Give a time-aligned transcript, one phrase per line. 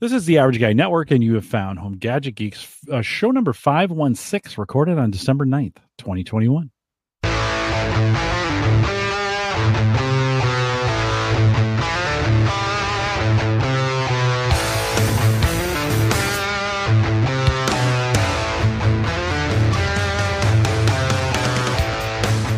[0.00, 3.32] This is the Average Guy Network, and you have found Home Gadget Geeks, uh, show
[3.32, 6.70] number 516, recorded on December 9th, 2021.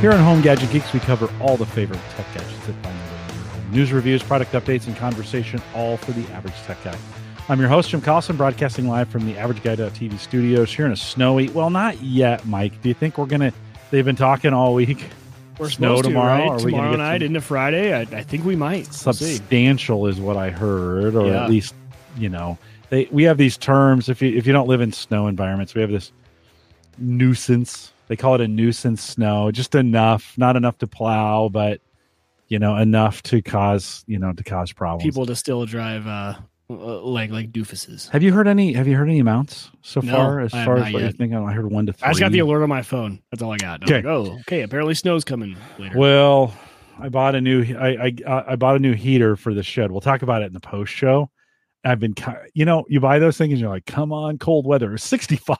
[0.02, 2.92] Here on Home Gadget Geeks, we cover all the favorite tech gadgets that find their
[2.92, 3.70] way.
[3.70, 6.98] News, reviews, product updates, and conversation, all for the average tech guy.
[7.50, 10.96] I'm your host, Jim Collison, broadcasting live from the Average Guy.tv studios here in a
[10.96, 12.80] snowy, well, not yet, Mike.
[12.80, 13.52] Do you think we're going to,
[13.90, 15.04] they've been talking all week.
[15.58, 16.36] We're Snow tomorrow?
[16.36, 16.64] To, Are right?
[16.64, 17.92] we gonna tomorrow night into Friday.
[17.92, 18.84] I, I think we might.
[19.04, 19.14] We'll.
[19.14, 21.42] Substantial is what I heard, or Yeah.
[21.42, 21.74] at least,
[22.16, 22.56] you know,
[22.88, 24.08] they, we have these terms.
[24.08, 26.12] If you, if you don't live in snow environments, we have this
[26.98, 27.92] nuisance.
[28.06, 31.80] They call it a nuisance snow, just enough, not enough to plow, but
[32.46, 35.02] you know, enough to cause, you know, to cause problems.
[35.02, 36.34] People to still drive uh,
[36.70, 38.08] like like doofuses.
[38.10, 38.72] Have you heard any?
[38.72, 40.40] Have you heard any amounts so No, far?
[40.40, 42.06] As far as what you're I heard one to three.
[42.06, 43.20] I just got the alert on my phone.
[43.30, 43.82] That's all I got.
[43.82, 43.96] Okay.
[43.96, 44.62] like, oh, okay.
[44.62, 45.98] Apparently, snow's coming later.
[45.98, 46.54] Well,
[46.98, 47.62] I bought a new.
[47.76, 49.90] I, I I bought a new heater for the shed.
[49.90, 51.30] We'll talk about it in the post show.
[51.82, 52.14] I've been,
[52.52, 54.92] you know, you buy those things and you're like, come on, cold weather.
[54.92, 55.56] It's 65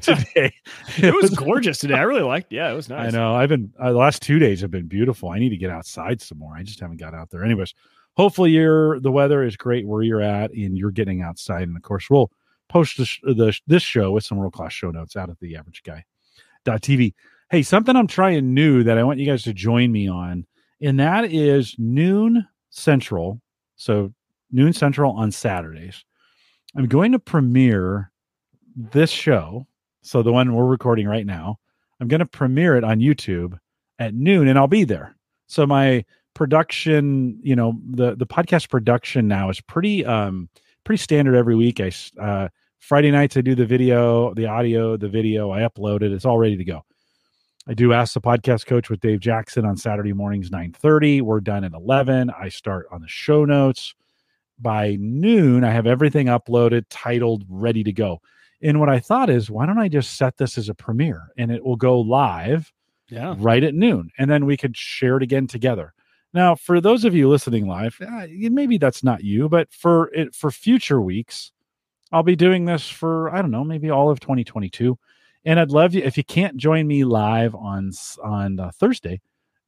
[0.00, 0.52] today.
[0.96, 1.94] it was gorgeous today.
[1.94, 2.52] I really liked.
[2.52, 3.14] Yeah, it was nice.
[3.14, 3.34] I know.
[3.36, 5.30] I've been uh, the last two days have been beautiful.
[5.30, 6.56] I need to get outside some more.
[6.56, 7.44] I just haven't got out there.
[7.44, 7.72] Anyways,
[8.16, 11.62] hopefully you're the weather is great where you're at and you're getting outside.
[11.62, 12.30] And of course, we'll
[12.68, 15.82] post the, the this show with some world class show notes out at the average
[15.82, 16.04] guy.
[16.66, 17.12] TV.
[17.50, 20.46] Hey, something I'm trying new that I want you guys to join me on,
[20.80, 23.40] and that is noon central.
[23.76, 24.12] So
[24.50, 26.04] noon central on Saturdays.
[26.76, 28.10] I'm going to premiere
[28.74, 29.66] this show.
[30.02, 31.58] So the one we're recording right now,
[32.00, 33.58] I'm going to premiere it on YouTube
[33.98, 35.16] at noon and I'll be there.
[35.46, 36.04] So my
[36.34, 40.48] production, you know, the the podcast production now is pretty um
[40.84, 41.80] pretty standard every week.
[41.80, 41.90] I
[42.20, 42.48] uh
[42.80, 46.12] Friday nights I do the video, the audio, the video, I upload it.
[46.12, 46.84] It's all ready to go.
[47.66, 51.22] I do ask the podcast coach with Dave Jackson on Saturday mornings 9:30.
[51.22, 52.30] We're done at 11.
[52.38, 53.94] I start on the show notes
[54.58, 55.64] by noon.
[55.64, 58.20] I have everything uploaded, titled, ready to go.
[58.62, 61.50] And what I thought is, why don't I just set this as a premiere and
[61.50, 62.72] it will go live
[63.08, 63.34] Yeah.
[63.38, 65.92] right at noon and then we could share it again together.
[66.34, 70.34] Now, for those of you listening live, uh, maybe that's not you, but for it
[70.34, 71.52] for future weeks,
[72.12, 74.98] I'll be doing this for I don't know, maybe all of 2022.
[75.46, 79.20] And I'd love you if you can't join me live on on uh, Thursday,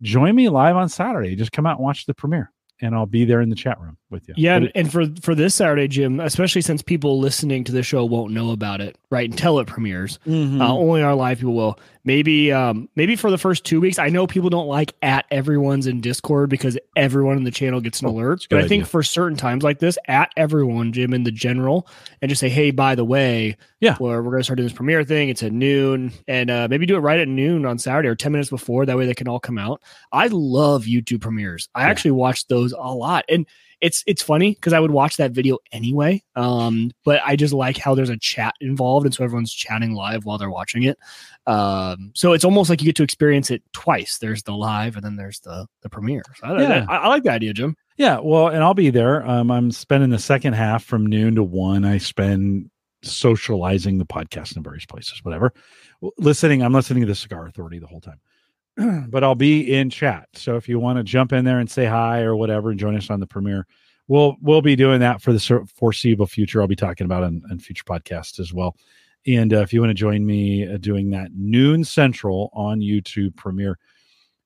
[0.03, 1.37] join me live on Saturday.
[1.37, 3.97] Just come out and watch the premiere and I'll be there in the chat room
[4.11, 4.35] with you.
[4.37, 7.73] Yeah, But and, it- and for for this Saturday, Jim, especially since people listening to
[7.73, 9.29] the show won't know about it, right?
[9.29, 10.61] Until it premieres, Mhm.
[10.61, 11.79] uh, only our live people will.
[12.05, 13.99] Maybe, um, maybe for the first two weeks.
[13.99, 18.01] I know people don't like at everyone's in Discord because everyone in the channel gets
[18.01, 18.35] an Oh, alert.
[18.37, 18.87] that's a But I think idea.
[18.87, 21.89] for certain times like this, at everyone, Jim, in the general,
[22.23, 23.97] and just say, hey, by the way, Yeah.
[23.99, 25.31] we're, we're going to start doing this premiere thing.
[25.31, 28.31] It's at noon, and uh, maybe do it right at noon on Saturday or ten
[28.31, 28.87] minutes before.
[28.87, 29.83] That way, they can all come out.
[30.13, 31.69] I love YouTube premieres.
[31.75, 31.89] I Yeah.
[31.89, 33.47] actually watch those a lot, and
[33.81, 36.23] it's it's funny because I would watch that video anyway.
[36.35, 40.25] Um, but I just like how there's a chat involved, and so everyone's chatting live
[40.25, 40.99] while they're watching it.
[41.47, 44.19] Um, so it's almost like you get to experience it twice.
[44.19, 46.23] There's the live, and then there's the the premiere.
[46.37, 46.87] So I, Yeah.
[46.89, 47.77] I, I like the idea, Jim.
[47.97, 49.27] Yeah, well, and I'll be there.
[49.27, 51.85] Um, I'm spending the second half from noon to one.
[51.85, 52.71] I spend
[53.03, 55.53] socializing the podcast in various places, whatever.
[56.19, 58.21] Listening, I'm listening to the Cigar Authority the whole time,
[59.09, 60.29] but I'll be in chat.
[60.35, 62.97] So if you want to jump in there and say hi or whatever, and join
[62.97, 63.67] us on the premiere,
[64.09, 66.61] we'll we'll be doing that for the foreseeable future.
[66.61, 68.77] I'll be talking about in, in future podcasts as well.
[69.27, 73.35] And uh, if you want to join me uh, doing that noon central on YouTube
[73.37, 73.79] premiere,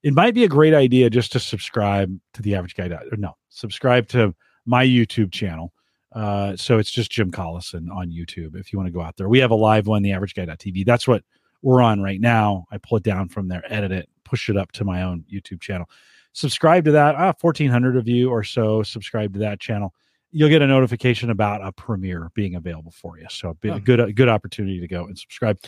[0.03, 2.87] it might be a great idea just to subscribe to the average guy.
[2.87, 5.73] Or no, subscribe to my YouTube channel.
[6.13, 8.57] Uh, so it's just Jim Collison on YouTube.
[8.57, 10.85] If you want to go out there, we have a live one, the average guy.tv.
[10.85, 11.23] That's what
[11.63, 12.67] we're on right now.
[12.73, 15.61] I pull it down from there, edit it, push it up to my own YouTube
[15.61, 15.91] channel.
[16.33, 17.17] Subscribe to that.
[17.17, 19.93] Ah, 1400 of you or so subscribe to that channel.
[20.31, 23.27] You'll get a notification about a premiere being available for you.
[23.29, 23.79] So be a Oh.
[23.81, 25.59] good, a good opportunity to go and subscribe.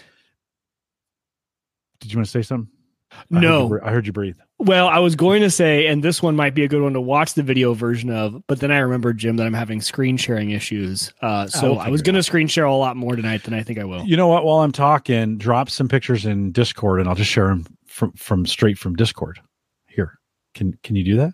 [2.00, 2.70] Did you want to say something?
[3.12, 4.36] I heard you No, I heard you breathe.
[4.58, 7.00] Well, I was going to say, and this one might be a good one to
[7.00, 10.50] watch the video version of, but then I remembered, Jim, that I'm having screen sharing
[10.50, 11.12] issues.
[11.20, 13.78] Uh, so I was going to screen share a lot more tonight than I think
[13.80, 14.04] I will.
[14.04, 14.44] You know what?
[14.44, 18.46] While I'm talking, drop some pictures in Discord, and I'll just share them from from
[18.46, 19.38] straight from Discord.
[19.86, 20.18] Here,
[20.54, 21.32] can can you do that?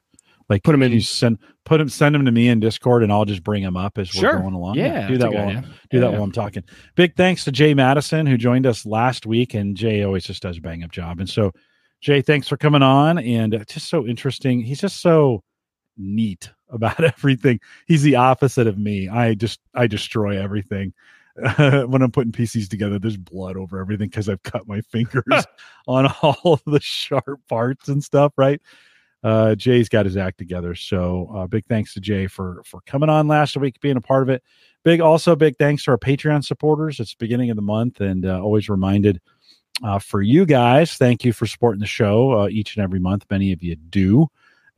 [0.49, 3.13] Like put can in- You send put them send them to me in Discord, and
[3.13, 4.37] I'll just bring them up as Sure.
[4.37, 4.77] we're going along.
[4.77, 5.51] Yeah, do that while
[5.91, 6.13] do that Yeah.
[6.13, 6.65] while I'm talking.
[6.97, 10.59] Big thanks to Jay Madison who joined us last week, and Jay always just does
[10.59, 11.21] a bang up job.
[11.21, 11.53] And so,
[12.01, 14.63] Jay, thanks for coming on, and just so interesting.
[14.63, 15.43] He's just so
[15.97, 17.61] neat about everything.
[17.87, 19.09] He's the opposite of me.
[19.09, 20.93] I just I destroy everything.
[21.87, 25.25] when I'm putting PCs together, there's blood over everything because I've cut my fingers
[25.87, 28.33] on all the sharp parts and stuff.
[28.37, 28.61] Right?
[29.23, 30.75] Uh, Jay's got his act together.
[30.75, 34.23] So uh, big thanks to Jay for for coming on last week, being a part
[34.23, 34.43] of it.
[34.85, 37.01] Big also big thanks to our Patreon supporters.
[37.01, 39.21] It's beginning of the month, and uh, always reminded
[39.83, 40.95] uh, for you guys.
[40.95, 43.25] Thank you for supporting the show uh, each and every month.
[43.31, 44.29] Many of you do,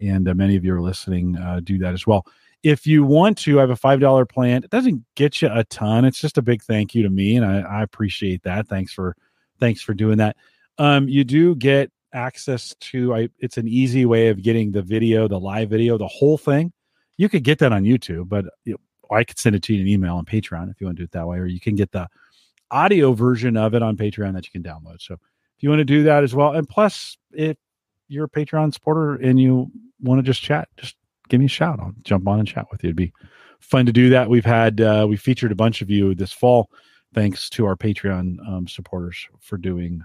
[0.00, 2.26] and uh, many of you are listening uh, do that as well.
[2.62, 4.64] If you want to, I have a five dollar plan.
[4.64, 6.04] It doesn't get you a ton.
[6.04, 8.68] It's just a big thank you to me, and I, I appreciate that.
[8.68, 9.16] Thanks for
[9.58, 10.36] thanks for doing that.
[10.78, 13.14] Um, you do get access to.
[13.14, 16.72] I, it's an easy way of getting the video, the live video, the whole thing.
[17.16, 19.80] You could get that on YouTube, but you know, I could send it to you
[19.80, 21.60] in an email on Patreon if you want to do it that way, or you
[21.60, 22.08] can get the
[22.70, 25.00] audio version of it on Patreon that you can download.
[25.00, 27.56] So if you want to do that as well, and plus if
[28.08, 29.70] you're a Patreon supporter and you
[30.00, 30.96] want to just chat, just
[31.30, 31.80] give me a shout.
[31.80, 32.88] I'll jump on and chat with you.
[32.88, 33.12] It'd be
[33.60, 34.28] fun to do that.
[34.28, 36.70] We've had uh, we featured a bunch of you this fall,
[37.14, 40.02] thanks to our Patreon um, supporters for doing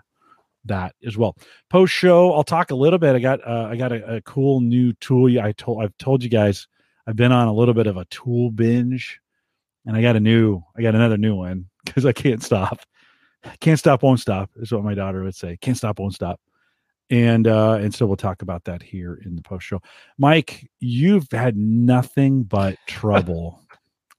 [0.63, 1.36] that as well.
[1.69, 3.16] Post show, I'll talk a little bit.
[3.16, 5.39] I got uh, I got a, a cool new tool.
[5.39, 6.68] I told I've told you guys
[7.07, 9.19] I've been on a little bit of a tool binge,
[9.86, 12.80] and I got a new I got another new one because I can't stop.
[13.60, 15.57] Can't stop, won't stop is what my daughter would say.
[15.62, 16.39] Can't stop, won't stop.
[17.10, 19.81] And uh, and so we'll talk about that here in the post show.
[20.18, 23.65] Mike, you've had nothing but trouble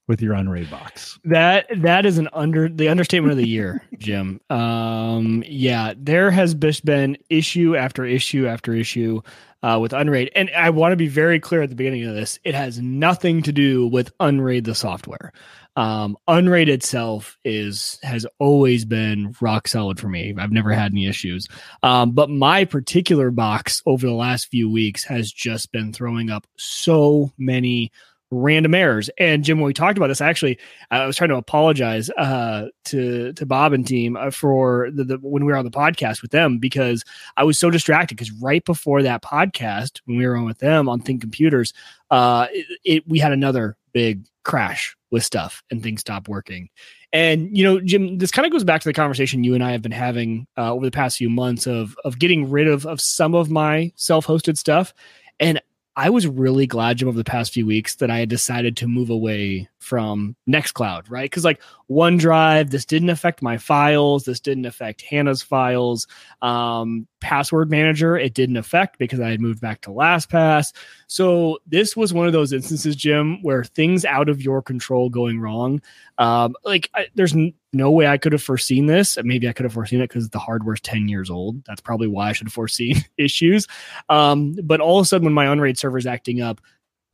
[0.07, 1.19] with your unraid box.
[1.25, 4.39] That that is an under the understatement of the year, Jim.
[4.49, 9.21] Um, yeah, there has been issue after issue after issue
[9.63, 12.39] uh, with Unraid, and I want to be very clear at the beginning of this.
[12.43, 15.33] It has nothing to do with Unraid the software.
[15.75, 20.33] Um, Unraid itself is has always been rock solid for me.
[20.37, 21.47] I've never had any issues.
[21.83, 26.47] Um, but my particular box over the last few weeks has just been throwing up
[26.55, 27.91] so many
[28.31, 29.09] random errors.
[29.17, 30.59] And Jim, when we talked about this, actually,
[30.91, 35.17] I was trying to apologize uh, to to Bob and team uh, for the, the,
[35.17, 37.03] when we were on the podcast with them because
[37.37, 38.15] I was so distracted.
[38.15, 41.73] Because right before that podcast, when we were on with them on Think Computers,
[42.11, 46.69] uh, it, it, we had another big crash with stuff and things stopped working.
[47.13, 49.71] And you know, Jim, this kind of goes back to the conversation you and I
[49.71, 52.99] have been having uh, over the past few months of of getting rid of of
[52.99, 54.93] some of my self hosted stuff.
[55.39, 55.61] And
[55.97, 58.87] I was really glad, Jim, over the past few weeks that I had decided to
[58.87, 61.25] move away from Nextcloud, right?
[61.25, 61.59] Because like
[61.89, 64.23] OneDrive, this didn't affect my files.
[64.23, 66.05] This didn't affect Hannah's files.
[66.43, 70.73] Um, password manager, it didn't affect because I had moved back to LastPass.
[71.07, 75.39] So this was one of those instances, Jim, where things out of your control going
[75.39, 75.81] wrong.
[76.17, 79.17] Um, like I, there's n- no way I could have foreseen this.
[79.23, 81.63] Maybe I could have foreseen it because the hardware's 10 years old.
[81.65, 83.67] That's probably why I should have foreseen issues.
[84.09, 86.61] Um, but all of a sudden, when my Unraid server is acting up,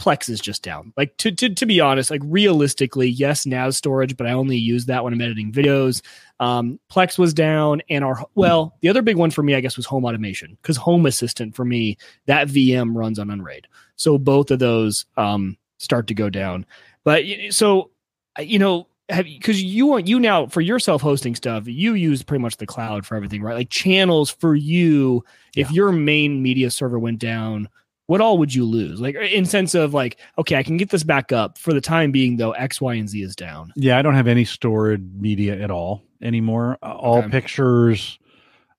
[0.01, 0.91] Plex is just down.
[0.97, 4.85] Like to, to to be honest, like realistically, yes, NAS storage, but I only use
[4.87, 6.01] that when I'm editing videos.
[6.43, 9.77] Um, Plex was down, and our well, the other big one for me, I guess,
[9.77, 14.51] was home automation because Home Assistant for me that VM runs on Unraid, so both
[14.51, 16.65] of those um, start to go down.
[17.05, 17.91] But so
[18.39, 22.57] you know, because you want you now for your self-hosting stuff you use pretty much
[22.57, 25.23] the cloud for everything right like channels for you
[25.57, 27.67] if your main media server went down
[28.07, 28.99] what all would you lose?
[28.99, 32.11] Like in sense of like, okay, I can get this back up for the time
[32.11, 32.51] being though.
[32.51, 33.71] X, Y, and Z is down.
[33.75, 36.77] Yeah, I don't have any stored media at all anymore.
[36.81, 37.29] All okay.
[37.29, 38.17] pictures,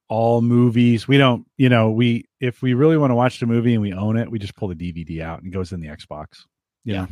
[0.08, 1.06] all movies.
[1.06, 3.92] We don't, you know, we if we really want to watch the movie and we
[3.92, 6.44] own it, we just pull the DVD out and it goes in the Xbox.
[6.84, 7.06] Yeah.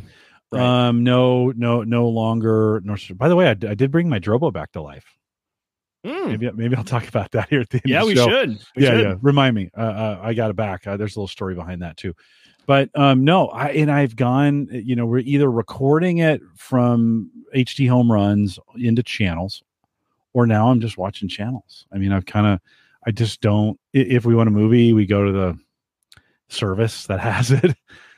[0.51, 0.87] Right.
[0.87, 1.03] Um.
[1.03, 1.51] No.
[1.55, 1.83] No.
[1.83, 2.81] No longer.
[2.83, 2.95] No.
[3.15, 5.05] By the way, I, I did bring my Drobo back to life.
[6.05, 6.27] Mm.
[6.27, 7.83] Maybe maybe I'll talk about that here at the end.
[7.85, 8.27] Yeah, we show.
[8.27, 8.49] should.
[8.75, 9.01] We yeah, should.
[9.01, 9.15] yeah.
[9.21, 9.69] Remind me.
[9.75, 10.85] Uh, uh, I got it back.
[10.85, 12.13] Uh, there's a little story behind that too.
[12.65, 14.67] But um, no, I and I've gone.
[14.71, 19.63] You know, we're either recording it from HD home runs into channels,
[20.33, 21.85] or now I'm just watching channels.
[21.93, 22.59] I mean, I've kind of,
[23.05, 23.79] I just don't.
[23.93, 25.59] If we want a movie, we go to the
[26.49, 27.75] service that has it,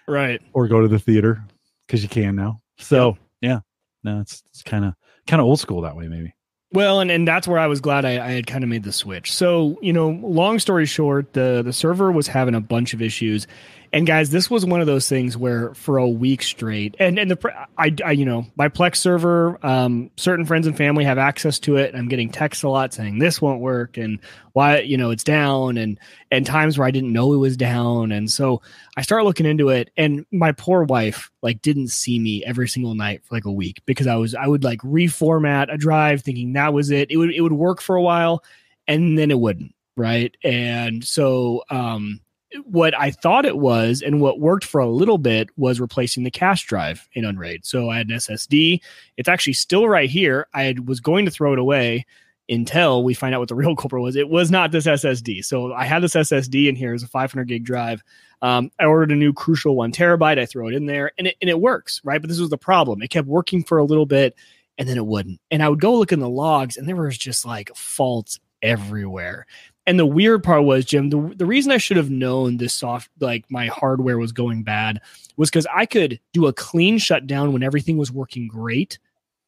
[0.07, 0.41] right?
[0.53, 1.43] Or go to the theater
[1.85, 2.61] because you can now.
[2.77, 3.59] So yeah,
[4.03, 4.93] no, it's it's kind of
[5.27, 6.33] kind of old school that way, maybe.
[6.71, 8.91] Well, and, and that's where I was glad I, I had kind of made the
[8.91, 9.31] switch.
[9.31, 13.47] So, you know, long story short, the the server was having a bunch of issues,
[13.95, 17.31] and guys, this was one of those things where for a week straight, and and
[17.31, 21.59] the I, I you know my Plex server, um, certain friends and family have access
[21.59, 21.95] to it.
[21.95, 24.19] I'm getting texts a lot saying this won't work and
[24.51, 25.97] why you know it's down, and
[26.29, 28.61] and times where I didn't know it was down, and so
[28.97, 32.95] I start looking into it, and my poor wife like didn't see me every single
[32.95, 36.51] night for like a week because I was I would like reformat a drive thinking
[36.53, 37.11] that was it.
[37.11, 38.43] It would it would work for a while,
[38.89, 42.19] and then it wouldn't right and so um
[42.65, 46.31] what I thought it was and what worked for a little bit was replacing the
[46.31, 47.65] cache drive in Unraid.
[47.65, 48.81] So I had an SSD.
[49.17, 50.47] It's actually still right here.
[50.53, 52.05] I had, was going to throw it away
[52.47, 54.15] until we find out what the real culprit was.
[54.15, 55.43] It was not this SSD.
[55.43, 58.03] So I had this SSD in here as a 500 gig drive.
[58.41, 60.39] Um, I ordered a new Crucial one terabyte.
[60.39, 62.21] I throw it in there and it, and it works, right?
[62.21, 63.01] But this was the problem.
[63.01, 64.35] It kept working for a little bit
[64.77, 65.39] and then it wouldn't.
[65.51, 69.45] And I would go look in the logs and there was just like faults everywhere.
[69.87, 73.09] And the weird part was, Jim, the, the reason I should have known this soft,
[73.19, 74.99] like my hardware was going bad
[75.37, 78.97] was because I could do a clean shutdown when everything was working great,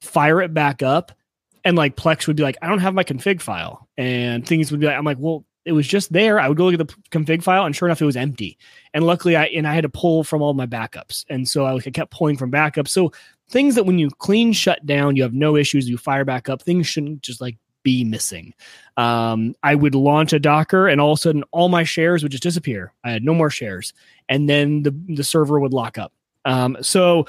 [0.01, 1.11] fire it back up,
[1.63, 3.87] and like Plex would be like, I don't have my config file.
[3.97, 6.39] And things would be like, I'm like, well, it was just there.
[6.39, 8.57] I would go look at the config file, and sure enough, it was empty.
[8.93, 11.71] And luckily, I and I had to pull from all my backups, and so I,
[11.71, 12.89] like, I kept pulling from backups.
[12.89, 13.11] So
[13.49, 15.89] things that when you clean shut down, you have no issues.
[15.89, 16.61] You fire back up.
[16.61, 18.53] Things shouldn't just like be missing.
[18.97, 22.33] Um, I would launch a Docker, and all of a sudden, all my shares would
[22.33, 22.91] just disappear.
[23.05, 23.93] I had no more shares,
[24.27, 26.11] and then the the server would lock up.
[26.43, 27.27] Um, so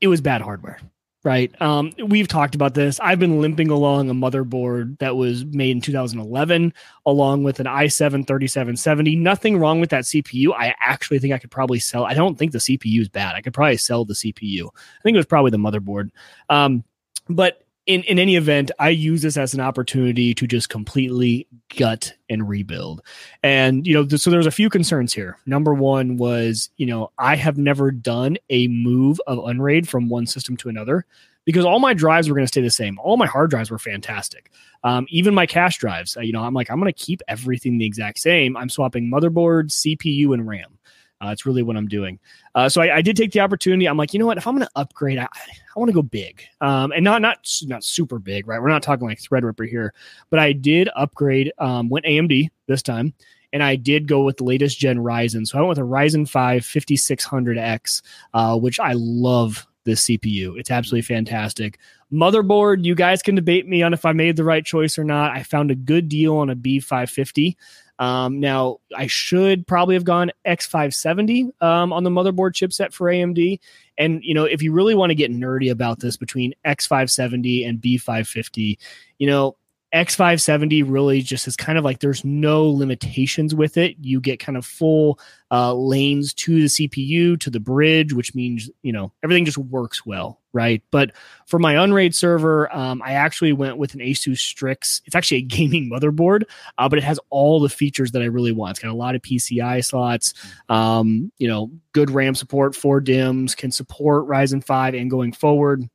[0.00, 0.78] it was bad hardware
[1.26, 1.60] right?
[1.60, 3.00] Um, we've talked about this.
[3.00, 6.72] I've been limping along a motherboard that was made in 2011,
[7.04, 9.16] along with an i7 3770.
[9.16, 10.54] Nothing wrong with that CPU.
[10.56, 12.04] I actually think I could probably sell.
[12.04, 13.34] I don't think the CPU is bad.
[13.34, 14.66] I could probably sell the CPU.
[14.68, 16.10] I think it was probably the motherboard.
[16.48, 16.84] Um,
[17.28, 22.12] but in, in any event, I use this as an opportunity to just completely gut
[22.28, 23.00] and rebuild.
[23.42, 25.38] And, you know, th- so there's a few concerns here.
[25.46, 30.26] Number one was, you know, I have never done a move of Unraid from one
[30.26, 31.06] system to another
[31.44, 32.98] because all my drives were going to stay the same.
[32.98, 34.50] All my hard drives were fantastic.
[34.82, 37.78] Um, even my cache drives, uh, you know, I'm like, I'm going to keep everything
[37.78, 38.56] the exact same.
[38.56, 40.75] I'm swapping motherboard, CPU, and RAM.
[41.22, 42.18] Uh, it's really what I'm doing.
[42.54, 43.86] Uh, so I, I, did take the opportunity.
[43.86, 44.36] I'm like, you know what?
[44.36, 47.38] If I'm going to upgrade, I, I want to go big, um, and not not
[47.62, 48.60] not super big, right?
[48.60, 49.94] We're not talking like Threadripper here,
[50.28, 51.52] but I did upgrade.
[51.58, 53.14] Um, went AMD this time,
[53.52, 55.46] and I did go with the latest gen Ryzen.
[55.46, 58.02] So I went with a Ryzen 5 5600X,
[58.34, 60.58] uh, which I love this CPU.
[60.58, 61.78] It's absolutely fantastic.
[62.12, 65.32] Motherboard, you guys can debate me on if I made the right choice or not.
[65.32, 67.56] I found a good deal on a B550.
[67.98, 73.58] Um, now, I should probably have gone X570 um, on the motherboard chipset for AMD.
[73.98, 77.80] And, you know, if you really want to get nerdy about this between X570 and
[77.80, 78.78] B550,
[79.18, 79.56] you know,
[79.96, 83.96] X570 really just is kind of like there's no limitations with it.
[84.00, 85.18] You get kind of full
[85.50, 90.04] uh, lanes to the CPU, to the bridge, which means, you know, everything just works
[90.04, 90.82] well, right?
[90.90, 91.12] But
[91.46, 95.00] for my Unraid server, um, I actually went with an Asus Strix.
[95.06, 96.42] It's actually a gaming motherboard,
[96.76, 98.72] uh, but it has all the features that I really want.
[98.72, 100.34] It's got a lot of PCI slots,
[100.68, 105.88] um, you know, good RAM support, four DIMMs, can support Ryzen 5 and going forward.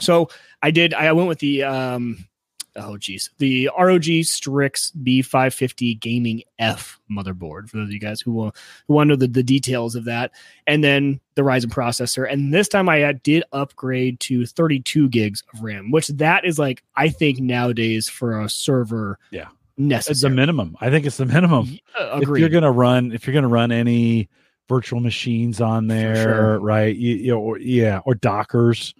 [0.00, 0.28] So
[0.60, 2.26] I did, I went with the, um,
[2.76, 8.32] oh geez, the ROG Strix B550 Gaming F motherboard for those of you guys who
[8.32, 8.54] will,
[8.86, 10.32] who want to know the, the details of that,
[10.66, 12.30] and then the Ryzen processor.
[12.30, 16.82] And this time I did upgrade to 32 gigs of RAM, which that is like
[16.96, 20.12] I think nowadays for a server, yeah, necessary.
[20.12, 20.76] It's the minimum.
[20.80, 21.78] I think it's the minimum.
[21.98, 24.28] Uh, if you're gonna run, if you're gonna run any
[24.68, 26.58] virtual machines on there, sure.
[26.60, 26.94] right?
[26.96, 28.94] You, you know, or, yeah, or Dockers,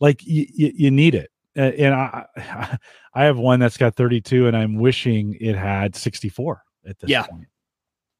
[0.00, 2.26] like you, you, you need it and I
[3.14, 7.22] I have one that's got 32 and I'm wishing it had 64 at this yeah.
[7.24, 7.46] point.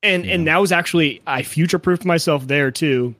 [0.03, 3.15] And and that was actually I future proofed myself there too.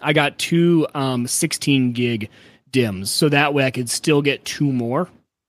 [0.00, 2.30] I got two um 16 gig
[2.70, 5.08] DIMMs so that way I could still get two more.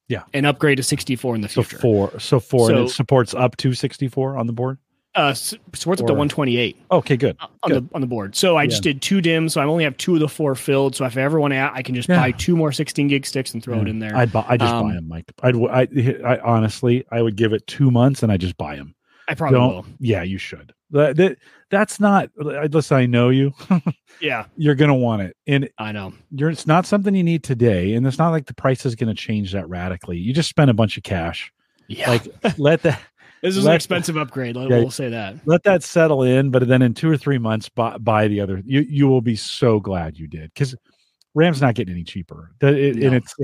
[0.10, 0.24] Yeah.
[0.34, 1.78] And upgrade to 64 in the future.
[1.78, 2.20] So four.
[2.20, 4.78] So four So- and it supports up to 64 on the board.
[5.16, 7.38] Uh s- supports up to 128 Okay, good.
[7.40, 7.90] on Good.
[7.90, 8.36] the on the board.
[8.36, 10.96] So I just did two DIMMs so I only have two of the four filled
[10.96, 12.20] so if I ever want to I can just Yeah.
[12.20, 14.16] buy two more 16 gig sticks and throw it in there.
[14.16, 15.26] I'd buy, I just Um, buy them, Mike.
[15.44, 15.88] I'd, I,
[16.26, 18.96] I honestly, I would give it two months and I just buy them.
[19.28, 19.86] I probably Don't- will.
[20.00, 20.74] Yeah, you should.
[20.92, 21.38] That, that
[21.72, 22.30] that's not.
[22.38, 23.52] Listen, I know you.
[24.22, 26.14] Yeah, You're gonna want it, and I know.
[26.30, 26.52] you're.
[26.52, 29.52] It's not something you need today, and it's not like the price is gonna change
[29.54, 30.18] that radically.
[30.18, 31.52] You just spend a bunch of cash.
[31.88, 32.10] Yeah.
[32.12, 33.00] Like let that
[33.44, 34.56] this is let- an expensive upgrade.
[34.56, 34.78] Let, Yeah.
[34.80, 35.36] We'll say that.
[35.46, 38.62] let that settle in but then in two or three months buy, buy the other
[38.66, 40.76] you you will be so glad you did because
[41.36, 43.08] ram's not getting any cheaper The- it- No.
[43.08, 43.36] and it's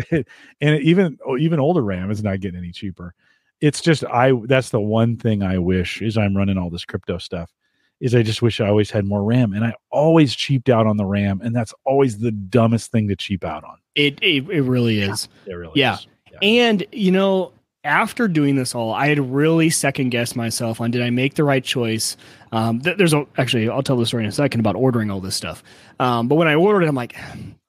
[0.62, 3.14] and even oh, even older ram is not getting any cheaper
[3.62, 7.18] it's just i that's the one thing i wish is i'm running all this crypto
[7.18, 7.52] stuff
[8.00, 10.96] is i just wish i always had more ram and i always cheaped out on
[10.96, 14.62] the ram and that's always the dumbest thing to cheap out on It it, it
[14.62, 15.28] really is.
[15.46, 15.96] it really Yeah.
[15.96, 16.08] is.
[16.42, 17.52] And you know,
[17.84, 21.44] after doing this all, I had really second guessed myself on did I make the
[21.44, 22.18] right choice.
[22.52, 25.22] Um, th- there's a, actually I'll tell the story in a second about ordering all
[25.22, 25.64] this stuff.
[26.00, 27.16] Um, but when I ordered it, I'm like,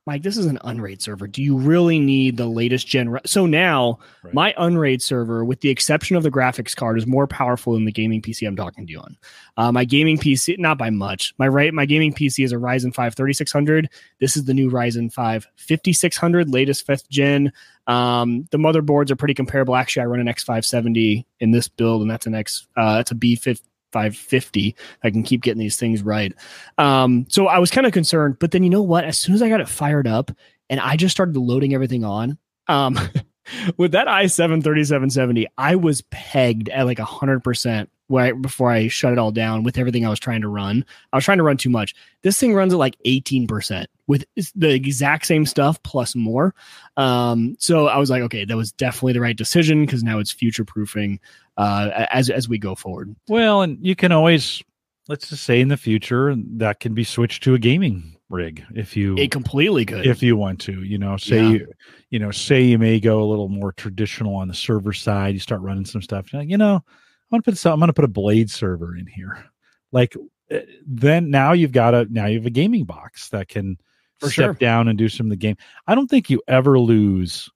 [0.07, 1.27] Mike, this is an Unraid server.
[1.27, 3.19] Do you really need the latest gen?
[3.27, 4.33] So now right.
[4.33, 7.93] my Unraid server, with the exception of the graphics card, is more powerful than the
[7.93, 9.17] gaming PC I'm talking to you on.
[9.59, 11.35] Uh, my gaming PC, not by much.
[11.37, 13.91] My right, my gaming PC is a Ryzen 5 3600.
[14.21, 17.53] This is the new Ryzen 5 5600, latest fifth gen.
[17.87, 19.77] Um, the motherboards are pretty comparable.
[19.77, 22.67] Actually, I run an X570 in this build, and that's an X.
[22.75, 23.61] Uh, that's a B50
[23.93, 24.75] 550.
[25.03, 26.33] I can keep getting these things right.
[26.79, 29.05] Um, so I was kind of concerned, but then you know what?
[29.05, 30.31] As soon as I got it fired up
[30.69, 32.99] and I just started loading everything on, um,
[33.77, 39.19] with that i7 3770, I was pegged at like 100% right before I shut it
[39.19, 40.85] all down with everything I was trying to run.
[41.13, 41.95] I was trying to run too much.
[42.23, 44.25] This thing runs at like 18% with
[44.55, 46.55] the exact same stuff plus more.
[46.97, 50.33] Um, so I was like, okay, that was definitely the right decision because now it's
[50.33, 51.21] future proofing
[51.57, 53.15] uh, as as we go forward.
[53.29, 54.63] Well, and you can always
[55.09, 58.97] let's just say in the future that can be switched to a gaming rig if
[58.97, 61.49] you it completely could if you want to you know say yeah.
[61.49, 61.67] you,
[62.11, 65.41] you know say you may go a little more traditional on the server side you
[65.41, 66.83] start running some stuff you know
[67.31, 69.45] gonna put some i'm gonna put a blade server in here
[69.93, 70.17] like
[70.51, 73.79] eh, then now you've got a now you have a gaming box that can
[74.19, 74.55] For step sure.
[74.55, 75.57] down and do some of the game
[75.87, 77.51] i don't think you ever lose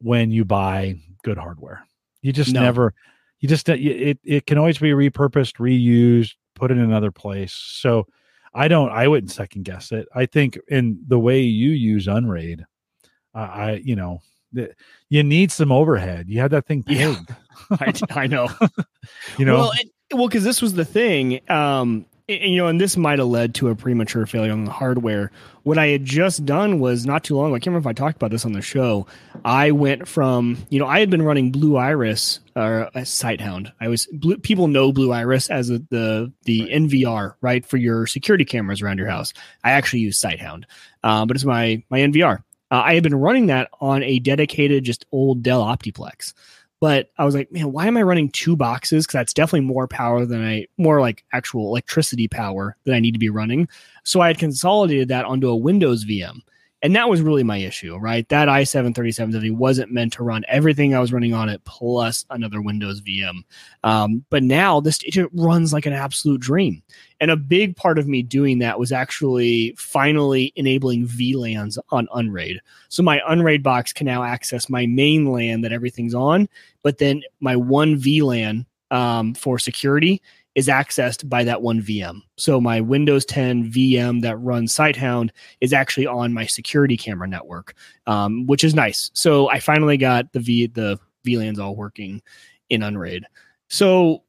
[0.00, 1.86] when you buy good hardware
[2.22, 2.60] you just no.
[2.60, 2.94] never
[3.44, 7.52] you just uh, it it can always be repurposed, reused, put in another place.
[7.52, 8.06] So
[8.54, 10.08] I don't I wouldn't second guess it.
[10.14, 12.64] I think in the way you use Unraid,
[13.34, 14.22] uh, I you know
[15.08, 16.28] you need some overhead.
[16.28, 16.98] You had that thing pegged.
[17.00, 17.18] Yeah,
[17.70, 18.48] I, I know.
[19.38, 21.40] you know, well, it, well, because this was the thing.
[21.50, 25.30] Um, you know, and this might have led to a premature failure on the hardware.
[25.62, 27.54] What I had just done was not too long ago.
[27.54, 29.06] I can't remember if I talked about this on the show.
[29.44, 33.72] I went from, you know, I had been running Blue Iris or uh, Sighthound.
[33.78, 36.72] I was blue, people know Blue Iris as a, the the right.
[36.72, 39.34] NVR, right, for your security cameras around your house.
[39.62, 40.64] I actually use Sighthound,
[41.02, 42.42] uh, but it's my my NVR.
[42.74, 46.34] Uh, I had been running that on a dedicated, just old Dell Optiplex.
[46.80, 49.06] But I was like, man, why am I running two boxes?
[49.06, 53.12] Because that's definitely more power than I, more like actual electricity power that I need
[53.12, 53.68] to be running.
[54.02, 56.40] So I had consolidated that onto a Windows VM.
[56.84, 58.28] And that was really my issue, right?
[58.28, 62.60] That i7 3770 wasn't meant to run everything I was running on it plus another
[62.60, 63.42] Windows VM.
[63.84, 66.82] Um, but now this it runs like an absolute dream.
[67.20, 72.60] And a big part of me doing that was actually finally enabling VLANs on Unraid.
[72.90, 76.50] So my Unraid box can now access my main LAN that everything's on,
[76.82, 80.20] but then my one VLAN um, for security
[80.54, 82.20] is accessed by that one VM.
[82.36, 87.74] So my Windows 10 VM that runs Sighthound is actually on my security camera network,
[88.06, 89.10] um, which is nice.
[89.14, 92.22] So I finally got the V the VLANs all working
[92.70, 93.24] in Unraid.
[93.68, 94.22] So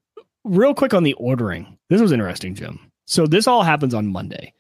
[0.43, 2.79] real quick on the ordering, this was interesting, Jim.
[3.05, 4.53] So this all happens on Monday,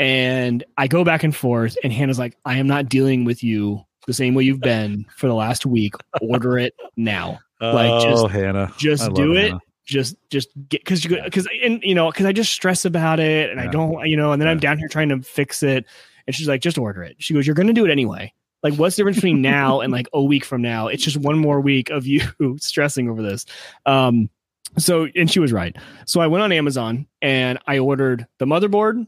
[0.00, 3.84] and I go back and forth, and Hannah's like, "I am not dealing with you
[4.08, 5.94] the same way you've been for the last week.
[6.20, 9.50] Order it now." Like just, oh, Hannah, just do it.
[9.50, 13.20] Hannah just just get because you because and you know because I just stress about
[13.20, 13.68] it and yeah.
[13.68, 14.52] I don't you know and then yeah.
[14.52, 15.84] I'm down here trying to fix it
[16.26, 17.16] and she's like just order it.
[17.18, 18.32] She goes you're gonna do it anyway.
[18.62, 20.88] Like what's the difference between now and like a week from now?
[20.88, 22.22] It's just one more week of you
[22.58, 23.44] stressing over this.
[23.86, 24.30] Um
[24.78, 25.76] so and she was right.
[26.06, 29.06] So I went on Amazon and I ordered the motherboard,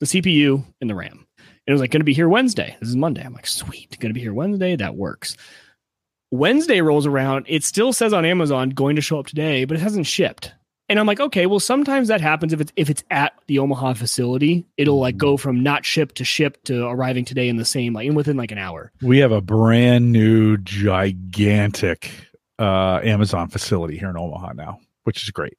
[0.00, 1.26] the CPU, and the RAM.
[1.38, 2.76] And it was like to be here Wednesday.
[2.80, 3.22] This is Monday.
[3.24, 4.76] I'm like, sweet, to be here Wednesday.
[4.76, 5.36] That works.
[6.30, 9.80] Wednesday rolls around, it still says on Amazon going to show up today, but it
[9.80, 10.52] hasn't shipped.
[10.88, 13.94] And I'm like, okay, well, sometimes that happens if it's if it's at the Omaha
[13.94, 17.92] facility, it'll like go from not shipped to shipped to arriving today in the same
[17.92, 18.92] like in within like an hour.
[19.02, 22.10] We have a brand new gigantic
[22.58, 25.58] uh Amazon facility here in Omaha now, which is great.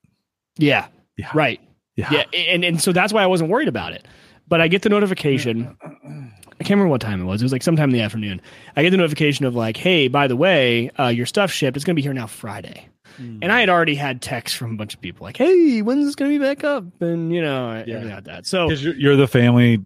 [0.57, 0.87] Yeah.
[1.17, 1.31] Yeah.
[1.33, 1.59] Right.
[1.97, 2.09] Yeah.
[2.11, 2.23] Yeah.
[2.33, 4.07] And and so that's why I wasn't worried about it.
[4.47, 5.75] But I get the notification
[6.59, 7.41] I can't remember what time it was.
[7.41, 8.41] It was like sometime in the afternoon.
[8.75, 11.77] I get the notification of like, hey, by the way, uh, your stuff shipped.
[11.77, 12.87] It's going to be here now Friday.
[13.19, 13.39] Mm.
[13.41, 16.15] And I had already had texts from a bunch of people like, hey, when's this
[16.15, 16.83] going to be back up?
[17.01, 17.95] And, you know, yeah.
[17.95, 18.45] everything like that.
[18.45, 19.83] So you're, you're, the family.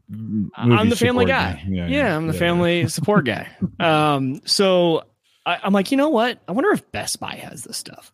[0.55, 1.53] I'm the family guy.
[1.53, 1.65] guy.
[1.67, 2.39] Yeah, yeah, I'm the yeah.
[2.39, 3.47] family support guy.
[3.79, 5.03] Um, so
[5.45, 6.39] I, I'm like, you know what?
[6.47, 8.13] I wonder if Best Buy has this stuff.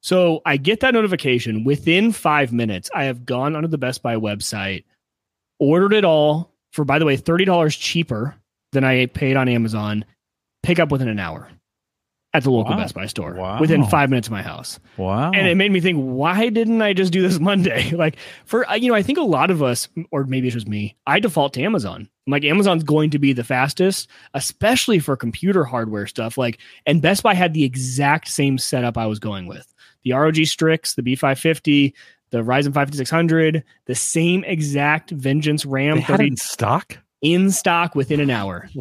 [0.00, 2.88] So I get that notification within five minutes.
[2.94, 4.84] I have gone onto the Best Buy website,
[5.58, 8.34] ordered it all, for by the way $30 cheaper
[8.72, 10.04] than I paid on Amazon.
[10.62, 11.48] Pick up within an hour
[12.34, 12.78] at the local wow.
[12.78, 13.58] Best Buy store wow.
[13.58, 14.78] within five minutes of my house.
[14.96, 15.30] Wow.
[15.32, 17.90] And it made me think, why didn't I just do this Monday?
[17.90, 20.68] like for, uh, you know, I think a lot of us, or maybe it's just
[20.68, 22.08] me, I default to Amazon.
[22.26, 26.36] I'm like Amazon's going to be the fastest, especially for computer hardware stuff.
[26.36, 29.72] Like, and Best Buy had the exact same setup I was going with.
[30.04, 31.94] The ROG Strix, the B550,
[32.30, 36.98] the Ryzen 5600, the same exact Vengeance RAM they 30 in stock.
[37.22, 38.68] in stock within an hour.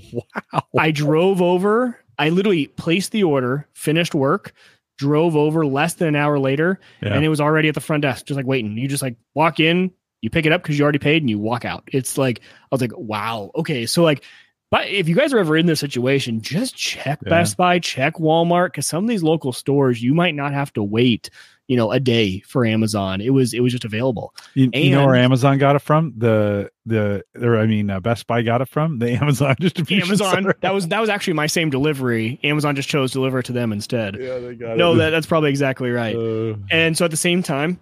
[0.53, 0.63] Wow.
[0.79, 1.99] I drove over.
[2.19, 4.53] I literally placed the order, finished work,
[4.97, 7.13] drove over less than an hour later, Yeah.
[7.13, 8.77] and it was already at the front desk, just like waiting.
[8.77, 11.38] You just like walk in, you pick it up because you already paid, and you
[11.38, 11.83] walk out.
[11.91, 13.86] It's like I was like, wow, okay.
[13.86, 14.23] So like,
[14.71, 17.29] but if you guys are ever in this situation, just check Yeah.
[17.29, 20.83] Best Buy, check Walmart, because some of these local stores you might not have to
[20.83, 21.29] wait,
[21.67, 23.19] you know, a day for Amazon.
[23.21, 24.34] It was it was just available.
[24.53, 26.13] You, you know where Amazon got it from?
[26.17, 30.08] The the or I mean uh, Best Buy got it from the Amazon distribution.
[30.08, 30.56] Amazon center.
[30.62, 32.39] that was that was actually my same delivery.
[32.43, 34.15] Amazon just chose to deliver it to them instead.
[34.15, 34.97] yeah, they got No, it.
[34.97, 36.15] that, that's probably exactly right.
[36.15, 37.80] Uh, And so at the same time,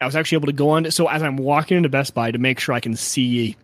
[0.00, 0.90] I was actually able to go on.
[0.90, 3.56] So as I'm walking into Best Buy to make sure I can see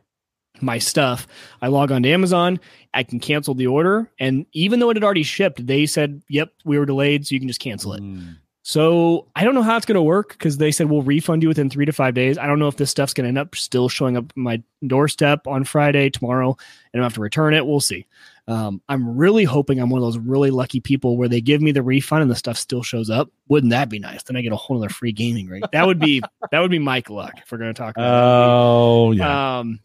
[0.60, 1.26] my stuff,
[1.60, 2.60] I log on to Amazon.
[2.94, 6.50] I can cancel the order, and even though it had already shipped, they said, "Yep,
[6.64, 8.36] we were delayed, so you can just cancel it." mm.
[8.68, 11.48] So I don't know how it's going to work because they said we'll refund you
[11.48, 12.37] within three to five days.
[12.37, 15.46] I don't know if this stuff's going to end up still showing up my doorstep
[15.46, 16.54] on Friday, tomorrow,
[16.92, 17.66] and I have to return it.
[17.66, 18.04] We'll see.
[18.46, 21.72] Um, I'm really hoping I'm one of those really lucky people where they give me
[21.72, 23.31] the refund and the stuff still shows up.
[23.48, 24.22] Wouldn't that be nice?
[24.24, 25.64] Then I get a whole other free gaming rig.
[25.72, 28.50] That would be that would be Mike luck if we're going to talk about.
[28.50, 29.61] Oh yeah.
[29.61, 29.81] Um,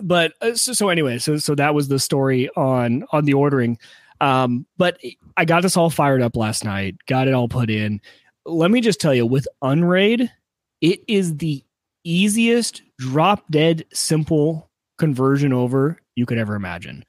[0.00, 3.78] but uh, so, so anyway, so so that was the story on on the ordering.
[4.24, 4.98] Um, but
[5.36, 8.00] I got this all fired up last night, got it all put in.
[8.46, 10.32] Let me just tell you, with Unraid,
[10.80, 11.62] it is the
[12.04, 17.04] easiest drop dead simple conversion over you could ever imagine.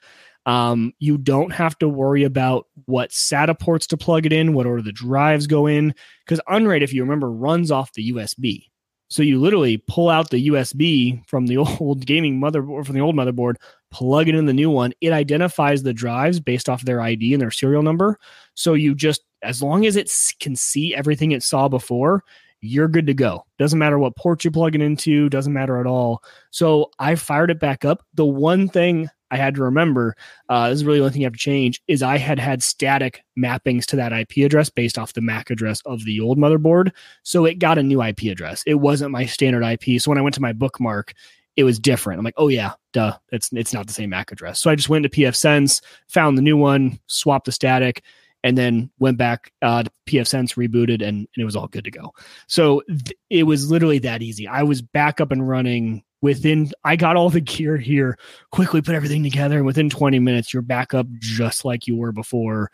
[0.45, 4.65] Um, you don't have to worry about what SATA ports to plug it in, what
[4.65, 8.65] order the drives go in, because Unraid, if you remember, runs off the USB.
[9.07, 13.15] So you literally pull out the USB from the old gaming motherboard, from the old
[13.15, 13.55] motherboard,
[13.91, 14.93] plug it in the new one.
[15.01, 18.17] It identifies the drives based off their ID and their serial number.
[18.55, 22.23] So you just, as long as it can see everything it saw before,
[22.61, 23.45] you're good to go.
[23.59, 26.23] Doesn't matter what port you plug it into, doesn't matter at all.
[26.51, 28.03] So I fired it back up.
[28.15, 30.15] The one thing I had to remember,
[30.49, 32.61] uh, this is really the only thing you have to change, is I had had
[32.61, 36.91] static mappings to that IP address based off the MAC address of the old motherboard.
[37.23, 38.63] So it got a new IP address.
[38.65, 40.01] It wasn't my standard IP.
[40.01, 41.13] So when I went to my bookmark,
[41.55, 42.19] it was different.
[42.19, 44.59] I'm like, oh yeah, duh, it's it's not the same MAC address.
[44.59, 48.03] So I just went to pfSense, found the new one, swapped the static,
[48.43, 51.91] and then went back uh, to pfSense, rebooted, and, and it was all good to
[51.91, 52.13] go.
[52.47, 54.47] So th- it was literally that easy.
[54.47, 56.69] I was back up and running within.
[56.83, 58.17] I got all the gear here,
[58.51, 62.11] quickly put everything together, and within 20 minutes, you're back up just like you were
[62.11, 62.71] before,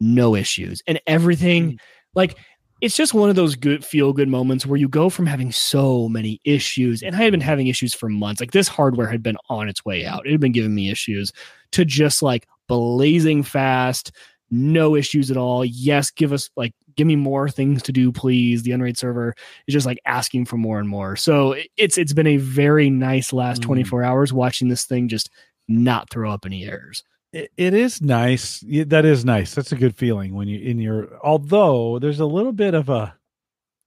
[0.00, 1.78] no issues, and everything mm.
[2.14, 2.36] like
[2.80, 6.06] it's just one of those good feel good moments where you go from having so
[6.08, 9.38] many issues and i had been having issues for months like this hardware had been
[9.48, 10.26] on its way out.
[10.26, 11.32] It had been giving me issues
[11.72, 14.12] to just like blazing fast
[14.50, 15.64] no issues at all.
[15.64, 19.34] Yes give us like give me more things to do please the unraid server
[19.66, 23.32] is just like asking for more and more so it's it's been a very nice
[23.32, 23.66] last Mm.
[23.66, 25.30] 24 hours watching this thing just
[25.68, 27.02] not throw up any errors
[27.32, 28.62] It, it is nice.
[28.68, 29.54] That is nice.
[29.54, 31.18] That's a good feeling when you in your.
[31.24, 33.16] Although there's a little bit of a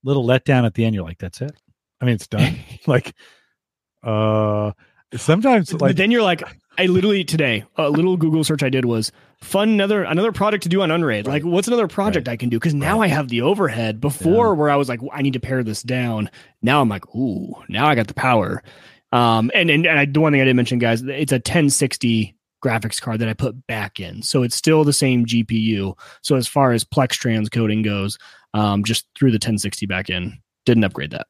[0.04, 0.94] little letdown at the end.
[0.94, 1.56] You're like, that's it.
[2.00, 2.56] I mean, it's done.
[2.86, 3.14] like,
[4.02, 4.72] uh,
[5.16, 6.42] sometimes but like then you're like,
[6.78, 9.10] I literally today a little Google search I did was
[9.42, 11.26] fun another another project to do on Unraid.
[11.26, 12.56] Like, what's another project I can do?
[12.56, 14.00] Because now I have the overhead.
[14.00, 16.30] Before, where I was like, I need to pare this down.
[16.62, 18.62] Now I'm like, ooh, now I got the power.
[19.10, 22.36] Um, and and, and I, the one thing I didn't mention, guys, it's a 1060
[22.64, 25.98] graphics card that I put back in, so it's still the same GPU.
[26.22, 28.18] So as far as Plex transcoding goes,
[28.54, 30.38] um, just threw the 1060 back in.
[30.64, 31.26] Didn't upgrade that.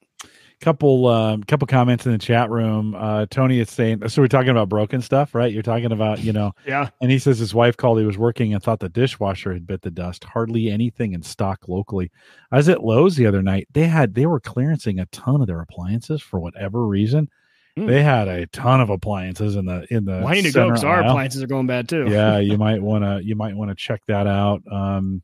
[0.60, 2.94] Couple um couple comments in the chat room.
[2.96, 5.52] Uh tony is saying so we're talking about broken stuff right?
[5.52, 6.88] You're talking about you know Yeah.
[7.00, 9.82] and he says his wife called he was working and thought the dishwasher had bit
[9.82, 10.24] the dust.
[10.24, 12.10] Hardly anything in stock locally.
[12.50, 13.68] I was at lowes the other night.
[13.72, 17.28] They had they were clearancing a ton of their appliances for whatever reason.
[17.76, 17.86] Hmm.
[17.86, 20.66] they had a ton of appliances in the in the Well, I need to go
[20.66, 22.06] because our appliances are going bad too.
[22.08, 24.62] yeah you might want to you might want to check that out.
[24.72, 25.22] Um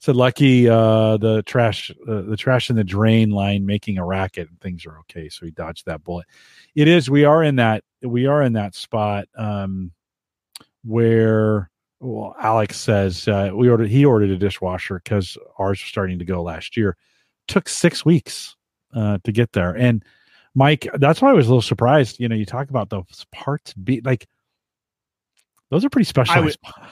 [0.00, 4.48] said lucky uh the trash uh, the trash in the drain line making a racket
[4.48, 5.28] and things are okay.
[5.28, 6.26] So he dodged that bullet.
[6.74, 9.92] It is we are in that we are in that spot um
[10.82, 16.18] where well alex says uh, we ordered he ordered a dishwasher because ours was starting
[16.18, 16.96] to go last year.
[17.46, 18.56] Took six weeks
[18.94, 19.76] uh to get there.
[19.76, 20.04] And
[20.54, 23.72] mike that's why i was a little surprised you know you talk about those parts
[23.74, 24.26] be like
[25.70, 26.86] those are pretty specialized I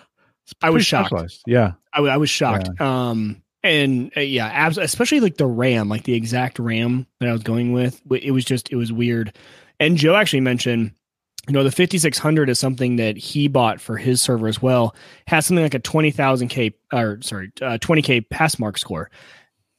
[0.71, 1.39] was shocked.
[1.47, 2.81] yeah I, was shocked.
[2.81, 7.33] Um, and uh, yeah, abs- especially like the RAM, like the exact RAM that I
[7.33, 8.01] was going with.
[8.11, 9.35] It was just, it was weird.
[9.81, 10.93] And Joe actually mentioned,
[11.49, 14.95] you know, the 5600 is something that he bought for his server as well.
[15.27, 19.11] Has something like a 20,000 K or sorry, uh, 20K pass mark score.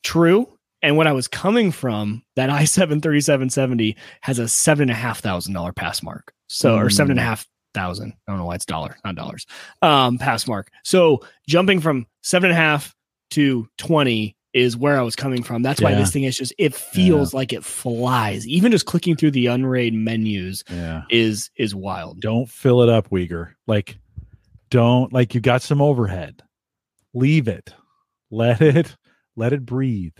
[0.03, 0.47] True.
[0.81, 5.19] And what I was coming from, that i7 3770 has a seven and a half
[5.19, 6.33] thousand dollar pass mark.
[6.47, 7.25] So, or seven and a Mm.
[7.25, 8.13] half thousand.
[8.27, 9.45] I don't know why it's dollar, not dollars.
[9.81, 10.69] Um, pass mark.
[10.83, 12.95] So jumping from seven and a half
[13.31, 15.61] to 20 is where I was coming from.
[15.61, 15.99] That's why Yeah.
[15.99, 18.47] this thing is just, it feels like it flies.
[18.47, 21.03] Even just clicking through the Unraid menus Yeah.
[21.11, 22.19] is, is wild.
[22.21, 23.51] Don't fill it up, Uyghur.
[23.67, 23.99] Like,
[24.71, 26.41] don't like you got some overhead.
[27.13, 27.73] Leave it.
[28.31, 28.95] Let it
[29.35, 30.13] let it breathe.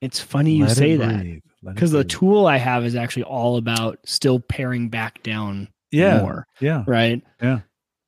[0.00, 1.42] It's funny you Let say that breathe.
[1.62, 5.68] Let it because the tool I have is actually all about still paring back down
[5.90, 6.46] yeah more.
[6.60, 7.22] yeah right?
[7.42, 7.60] Yeah.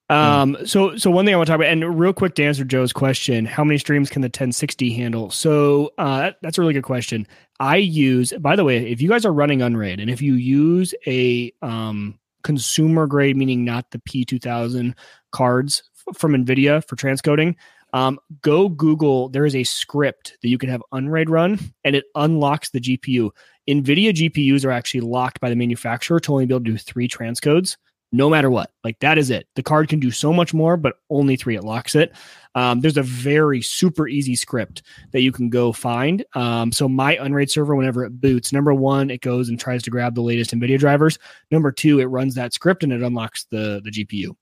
[0.08, 0.58] Um.
[0.66, 2.92] So, so one thing I want to talk about, and real quick to answer Joe's
[2.92, 5.30] question, how many streams can the 1060 handle?
[5.30, 7.26] So, uh, that, that's a really good question.
[7.60, 10.94] I use, by the way, if you guys are running Unraid, and if you use
[11.06, 14.94] a um consumer grade, meaning not the P2000
[15.30, 17.54] cards from Nvidia for transcoding,
[17.92, 19.28] um, go Google.
[19.28, 23.30] There is a script that you can have Unraid run, and it unlocks the GPU.
[23.68, 27.08] NVIDIA GPUs are actually locked by the manufacturer to only be able to do three
[27.08, 27.76] transcodes
[28.12, 28.70] no matter what.
[28.84, 29.48] Like that is it.
[29.56, 31.56] The card can do so much more, but only three.
[31.56, 32.12] It locks it.
[32.54, 36.22] Um, there's a very super easy script that you can go find.
[36.34, 39.90] Um, so my Unraid server, whenever it boots, number one, it goes and tries to
[39.90, 41.18] grab the latest NVIDIA drivers.
[41.50, 44.36] Number two, it runs that script and it unlocks the the GPU.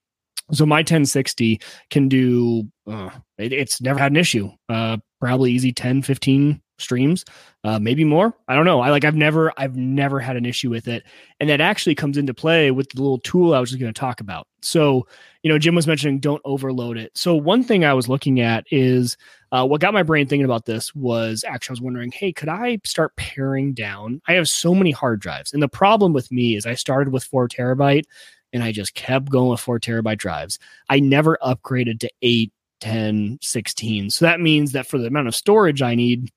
[0.52, 1.60] So my 1060
[1.90, 2.64] can do.
[2.86, 4.50] Uh, it, it's never had an issue.
[4.68, 7.24] Uh, probably easy 10, 15 streams,
[7.64, 8.34] uh, maybe more.
[8.48, 8.80] I don't know.
[8.80, 9.04] I like.
[9.04, 9.52] I've never.
[9.56, 11.04] I've never had an issue with it
[11.40, 13.98] and that actually comes into play with the little tool I was just going to
[13.98, 14.46] talk about.
[14.62, 15.06] So,
[15.42, 17.10] you know, Jim was mentioning don't overload it.
[17.16, 19.16] So, one thing I was looking at is
[19.52, 22.50] uh, what got my brain thinking about this was actually I was wondering, hey, could
[22.50, 24.20] I start paring down?
[24.28, 27.24] I have so many hard drives, and the problem with me is I started with
[27.24, 28.04] four terabyte,
[28.52, 30.58] and I just kept going with four terabyte drives.
[30.88, 34.10] I never upgraded to eight, 10, 16.
[34.10, 36.30] So that means that for the amount of storage I need,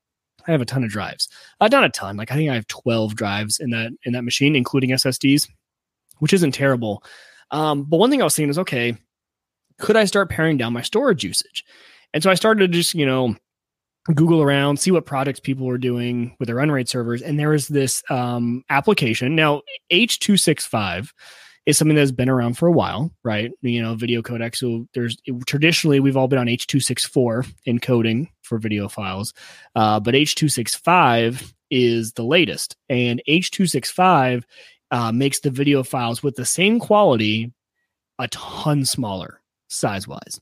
[0.47, 1.29] I have a ton of drives.
[1.59, 2.17] Uh, not a ton.
[2.17, 5.49] Like I think I have 12 drives in that in that machine, including SSDs,
[6.19, 7.03] which isn't terrible.
[7.51, 8.97] Um, but one thing I was thinking is, okay,
[9.79, 11.63] could I start paring down my storage usage?
[12.13, 13.35] And so I started to just, you know,
[14.13, 17.69] Google around, see what products people were doing with their Unraid servers, and there was
[17.69, 19.35] this um, application.
[19.35, 21.09] Now, H265
[21.65, 23.51] is something that's been around for a while, right?
[23.61, 24.55] You know, video codec.
[24.55, 29.33] So there's traditionally we've all been on H264 encoding for video files,
[29.75, 34.43] uh, but H265 is the latest, and H265
[34.91, 37.51] uh, makes the video files with the same quality
[38.19, 40.39] a ton smaller size wise.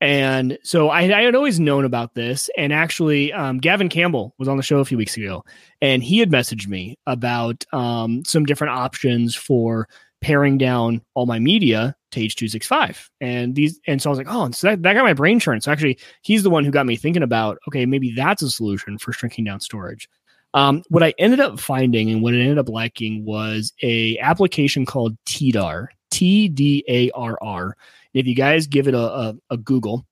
[0.00, 2.48] And so I, I had always known about this.
[2.56, 5.44] And actually, um, Gavin Campbell was on the show a few weeks ago,
[5.80, 9.88] and he had messaged me about um, some different options for
[10.20, 13.08] paring down all my media to H265.
[13.20, 15.40] And these, and so I was like, oh, and so that, that got my brain
[15.40, 15.62] churned.
[15.62, 18.98] So actually, he's the one who got me thinking about, okay, maybe that's a solution
[18.98, 20.08] for shrinking down storage.
[20.54, 24.86] Um, what I ended up finding and what I ended up liking was a application
[24.86, 27.76] called Tdarr, T D A R R.
[28.14, 30.06] If you guys give it a, a, a Google,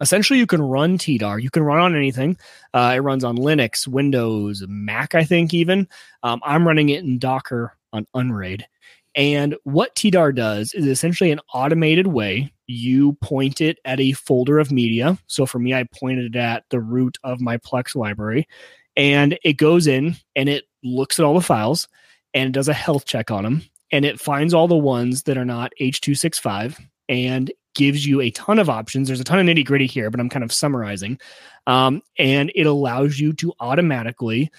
[0.00, 1.42] essentially you can run Tdarr.
[1.42, 2.36] You can run on anything.
[2.74, 5.88] Uh, it runs on Linux, Windows, Mac, I think even.
[6.22, 8.66] Um, I'm running it in Docker on Unraid.
[9.14, 12.52] And what Tdarr does is essentially an automated way.
[12.66, 15.18] You point it at a folder of media.
[15.26, 18.48] So for me, I pointed it at the root of my Plex library,
[18.96, 21.88] and it goes in and it looks at all the files
[22.34, 25.36] and it does a health check on them, and it finds all the ones that
[25.36, 29.08] are not H265 and gives you a ton of options.
[29.08, 31.18] There's a ton of nitty gritty here, but I'm kind of summarizing.
[31.66, 34.50] Um, and it allows you to automatically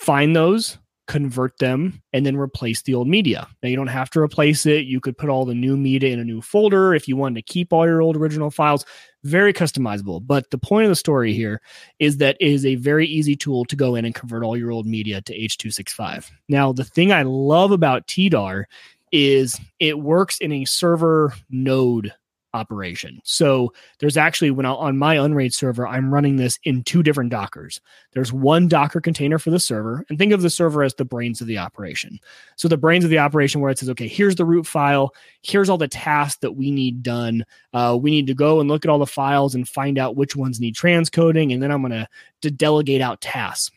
[0.00, 3.48] find those, convert them, and then replace the old media.
[3.62, 4.84] Now, you don't have to replace it.
[4.84, 7.52] You could put all the new media in a new folder if you wanted to
[7.52, 8.84] keep all your old original files.
[9.24, 10.24] Very customizable.
[10.24, 11.60] But the point of the story here
[11.98, 14.70] is that it is a very easy tool to go in and convert all your
[14.70, 16.30] old media to H265.
[16.48, 18.64] Now, the thing I love about Tdarr
[19.10, 22.12] is it works in a server node
[22.54, 23.20] operation.
[23.24, 27.30] So there's actually when I, on my Unraid server, I'm running this in two different
[27.30, 27.80] Dockers.
[28.12, 31.40] There's one Docker container for the server, and think of the server as the brains
[31.40, 32.18] of the operation.
[32.56, 35.68] So the brains of the operation where it says, okay, here's the root file, here's
[35.68, 37.44] all the tasks that we need done.
[37.72, 40.36] Uh, we need to go and look at all the files and find out which
[40.36, 42.08] ones need transcoding, and then I'm going to
[42.42, 43.70] to delegate out tasks.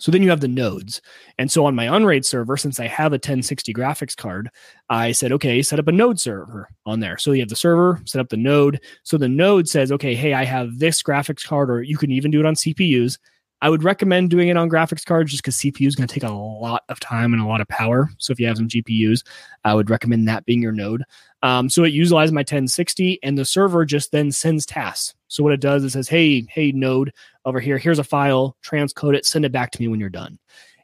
[0.00, 1.00] So then you have the nodes.
[1.38, 4.50] And so on my Unraid server, since I have a 1060 graphics card,
[4.88, 7.18] I said, okay, set up a node server on there.
[7.18, 8.80] So you have the server, set up the node.
[9.02, 12.30] So the node says, okay, hey, I have this graphics card, or you can even
[12.30, 13.18] do it on CPUs.
[13.62, 16.28] I would recommend doing it on graphics cards just because CPU is going to take
[16.28, 18.08] a lot of time and a lot of power.
[18.18, 19.22] So if you have some GPUs,
[19.64, 21.04] I would recommend that being your node.
[21.42, 25.14] Um, so it utilizes my 1060, and the server just then sends tasks.
[25.28, 27.12] So what it does is says, "Hey, hey, node
[27.44, 28.56] over here, here's a file.
[28.62, 30.38] Transcode it, send it back to me when you're done."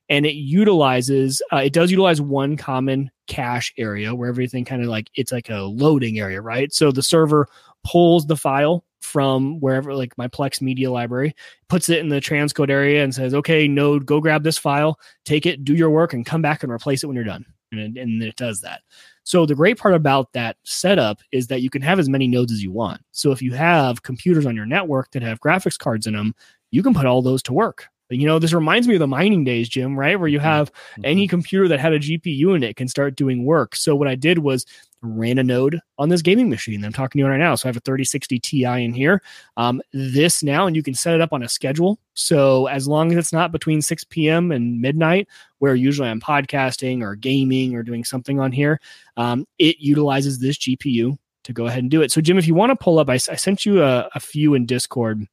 [0.09, 4.89] And it utilizes, uh, it does utilize one common cache area where everything kind of
[4.89, 6.73] like it's like a loading area, right?
[6.73, 7.49] So the server
[7.85, 11.35] pulls the file from wherever, like my Plex media library,
[11.69, 15.47] puts it in the transcode area and says, okay, node, go grab this file, take
[15.47, 17.47] it, do your work, and come back and replace it when you're done.
[17.73, 18.83] And it, and it does that.
[19.25, 22.53] So the great part about that setup is that you can have as many nodes
[22.53, 23.01] as you want.
[23.11, 26.35] So if you have computers on your network that have graphics cards in them,
[26.71, 27.89] you can put all those to work.
[28.09, 30.19] You know, this reminds me of the mining days, Jim, right?
[30.19, 30.47] Where you mm-hmm.
[30.47, 31.05] have mm-hmm.
[31.05, 33.75] any computer that had a GPU in it can start doing work.
[33.75, 34.65] So what I did was
[35.07, 37.55] ran a node on this gaming machine that I'm talking to you right now.
[37.55, 39.23] So I have a 3060 Ti in here.
[39.57, 41.99] Um, this now, and you can set it up on a schedule.
[42.15, 44.53] So as long as it's not between 6 p.m.
[44.53, 48.81] and midnight, where usually I'm podcasting or gaming or doing something on here,
[49.17, 52.11] um, it utilizes this GPU to go ahead and do it.
[52.11, 54.55] So Jim, if you want to pull up, I, I sent you a, a few
[54.55, 55.27] in Discord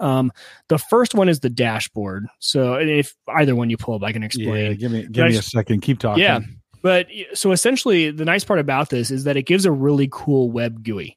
[0.00, 0.32] um,
[0.68, 2.26] the first one is the dashboard.
[2.38, 4.48] So if either one you pull up, I can explain.
[4.48, 5.82] Yeah, give me give me a second.
[5.82, 6.22] Keep talking.
[6.22, 6.40] Yeah.
[6.82, 10.50] But so essentially, the nice part about this is that it gives a really cool
[10.50, 11.16] web GUI.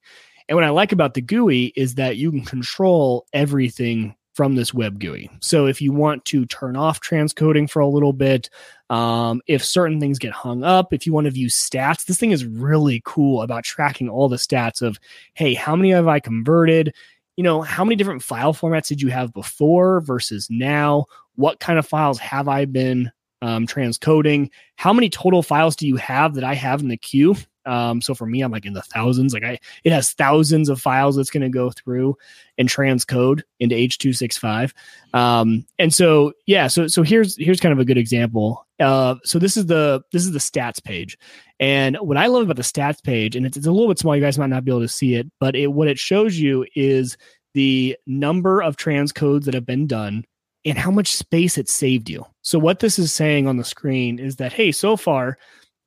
[0.50, 4.74] And what I like about the GUI is that you can control everything from this
[4.74, 5.30] web GUI.
[5.42, 8.50] So if you want to turn off transcoding for a little bit,
[8.90, 12.32] um, if certain things get hung up, if you want to view stats, this thing
[12.32, 15.00] is really cool about tracking all the stats of,
[15.36, 16.94] hey, how many have I converted?
[17.36, 21.06] you know, how many different file formats did you have before versus now?
[21.36, 23.12] What kind of files have I been
[23.44, 24.50] um, transcoding?
[24.78, 27.36] How many total files do you have that I have in the queue?
[27.66, 29.34] Um, so for me, I'm like in the thousands.
[29.34, 32.18] Like I, it has thousands of files that's going to go through
[32.58, 34.74] and transcode into H265.
[35.14, 38.66] Um, and so yeah, so so here's here's kind of a good example.
[38.80, 41.18] Uh, so this is the this is the stats page,
[41.60, 44.16] and what I love about the stats page, and it's, it's a little bit small,
[44.16, 46.66] you guys might not be able to see it, but it what it shows you
[46.76, 47.18] is
[47.54, 50.26] the number of transcodes that have been done
[50.66, 52.26] and how much space it saved you.
[52.42, 55.38] So what this is saying on the screen is that hey, so far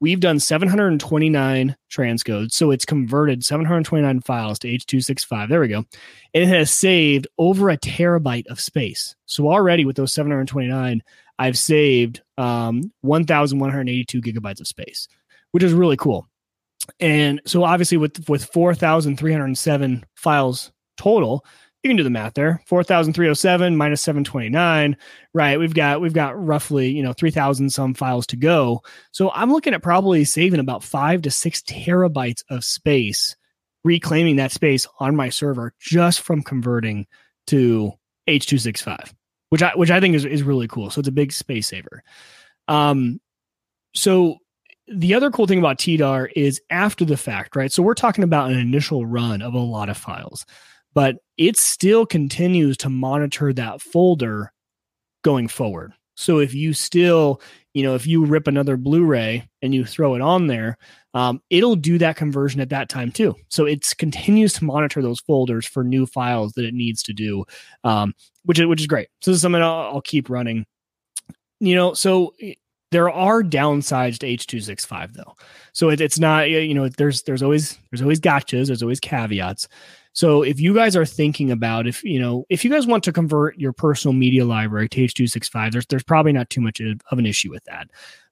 [0.00, 2.52] we've done 729 transcodes.
[2.52, 5.48] So it's converted 729 files to H265.
[5.48, 5.78] There we go.
[5.78, 9.14] And it has saved over a terabyte of space.
[9.24, 11.02] So already with those 729,
[11.38, 15.08] I've saved um, 1,182 gigabytes of space,
[15.52, 16.26] which is really cool.
[17.00, 21.44] And so obviously with with 4,307 files total,
[21.86, 22.60] you can do the math there.
[22.66, 24.96] 4307 minus 729
[25.32, 28.82] right we've got we've got roughly you know 3000 some files to go.
[29.12, 33.36] So i'm looking at probably saving about 5 to 6 terabytes of space
[33.84, 37.06] reclaiming that space on my server just from converting
[37.46, 37.92] to
[38.28, 39.12] h265
[39.50, 40.90] which i which i think is, is really cool.
[40.90, 42.02] So it's a big space saver.
[42.66, 43.20] Um
[43.94, 44.38] so
[44.88, 47.72] the other cool thing about Tdarr is after the fact, right?
[47.72, 50.46] So we're talking about an initial run of a lot of files
[50.96, 54.50] but it still continues to monitor that folder
[55.22, 55.92] going forward.
[56.14, 57.42] So if you still,
[57.74, 60.78] you know, if you rip another Blu-ray and you throw it on there,
[61.12, 63.34] um, it'll do that conversion at that time too.
[63.48, 67.44] So it continues to monitor those folders for new files that it needs to do,
[67.84, 69.08] um, which is which is great.
[69.20, 70.64] So this is something I'll, I'll keep running.
[71.60, 72.32] You know, so
[72.90, 75.34] there are downsides to H265 though.
[75.74, 79.68] So it, it's not you know there's there's always there's always gotchas, there's always caveats.
[80.16, 83.12] So if you guys are thinking about if you know if you guys want to
[83.12, 87.26] convert your personal media library to H265, there's there's probably not too much of an
[87.26, 87.90] issue with that.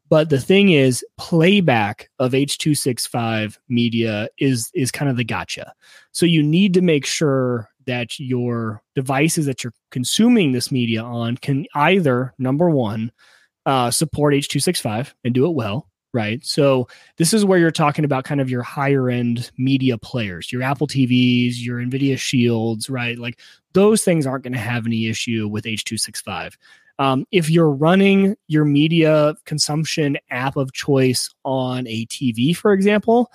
[0.08, 5.74] But the thing is, playback of H265 media is is kind of the gotcha.
[6.10, 11.36] So you need to make sure that your devices that you're consuming this media on
[11.36, 13.12] can either number one
[13.66, 16.44] uh, support H265 and do it well, right?
[16.46, 20.62] So this is where you're talking about kind of your higher end media players, your
[20.62, 23.18] Apple TVs, your Nvidia Shields, right?
[23.18, 23.40] Like
[23.74, 26.54] those things aren't going to have any issue with H265.
[27.00, 33.30] Um, if you're running your media consumption app of choice on a TV, for example,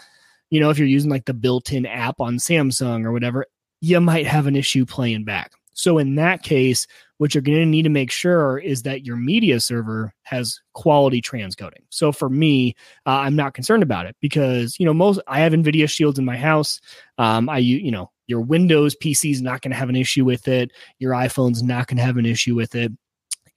[0.49, 3.45] you know, if you're using like the built-in app on Samsung or whatever,
[3.81, 5.51] you might have an issue playing back.
[5.73, 6.87] So in that case,
[7.19, 11.21] what you're going to need to make sure is that your media server has quality
[11.21, 11.83] transcoding.
[11.89, 15.51] So for me, uh, I'm not concerned about it because you know most I have
[15.53, 16.79] NVIDIA Shields in my house.
[17.17, 20.47] Um, I you know your Windows PC is not going to have an issue with
[20.47, 20.71] it.
[20.97, 22.91] Your iPhone's not going to have an issue with it.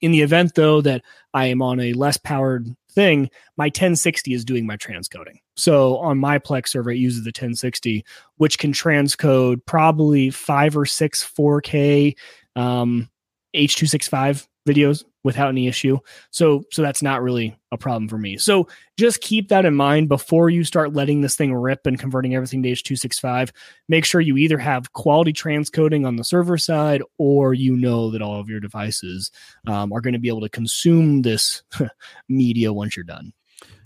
[0.01, 1.01] In the event though that
[1.33, 5.37] I am on a less powered thing, my 1060 is doing my transcoding.
[5.55, 8.03] So on my Plex server, it uses the 1060,
[8.35, 12.15] which can transcode probably five or six 4K
[12.57, 13.09] um,
[13.55, 15.97] H265 videos without any issue.
[16.31, 18.37] So so that's not really a problem for me.
[18.37, 22.35] So just keep that in mind before you start letting this thing rip and converting
[22.35, 23.51] everything to H265.
[23.89, 28.21] Make sure you either have quality transcoding on the server side or you know that
[28.21, 29.31] all of your devices
[29.67, 31.63] um, are going to be able to consume this
[32.29, 33.33] media once you're done.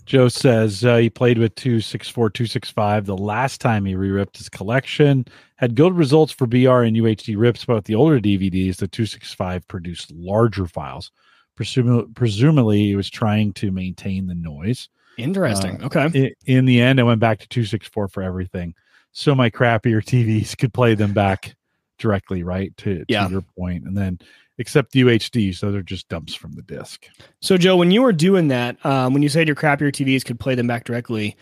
[0.08, 4.48] Joe says uh, he played with 264, 265 the last time he re ripped his
[4.48, 5.26] collection.
[5.56, 9.68] Had good results for BR and UHD rips, but with the older DVDs, the 265
[9.68, 11.12] produced larger files.
[11.58, 14.88] Presum- presumably, he was trying to maintain the noise.
[15.18, 15.82] Interesting.
[15.82, 16.06] Uh, okay.
[16.14, 18.74] In, in, the end, I went back to 264 for everything.
[19.12, 21.54] So my crappier TVs could play them back
[21.98, 22.76] directly, right?
[22.78, 23.28] To, to yeah.
[23.28, 23.44] your.
[23.58, 24.18] And then
[24.58, 27.06] except the UHD, so they're just dumps from the disc.
[27.40, 30.38] So, Joe, when you were doing that, um, when you said your crappier TVs could
[30.38, 31.36] play them back directly,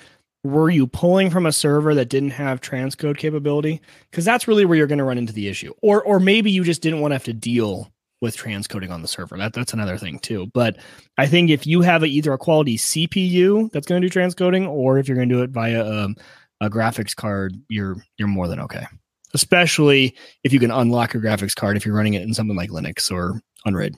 [0.45, 3.81] were you pulling from a server that didn't have transcode capability?
[4.11, 6.63] Because that's really where you're going to run into the issue, or or maybe you
[6.63, 7.91] just didn't want to have to deal
[8.21, 9.37] with transcoding on the server.
[9.37, 10.47] That that's another thing too.
[10.55, 10.77] But
[11.19, 14.69] I think if you have a, either a quality CPU that's going to do transcoding,
[14.69, 16.17] or if you're going to do it via a, um,
[16.61, 18.87] a graphics card, you're you're more than okay
[19.35, 20.15] especially
[20.45, 23.11] if you can unlock your graphics card if you're running it in something like Linux
[23.11, 23.97] or Unraid.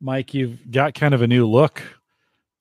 [0.00, 1.82] Mike, you've got kind of a new look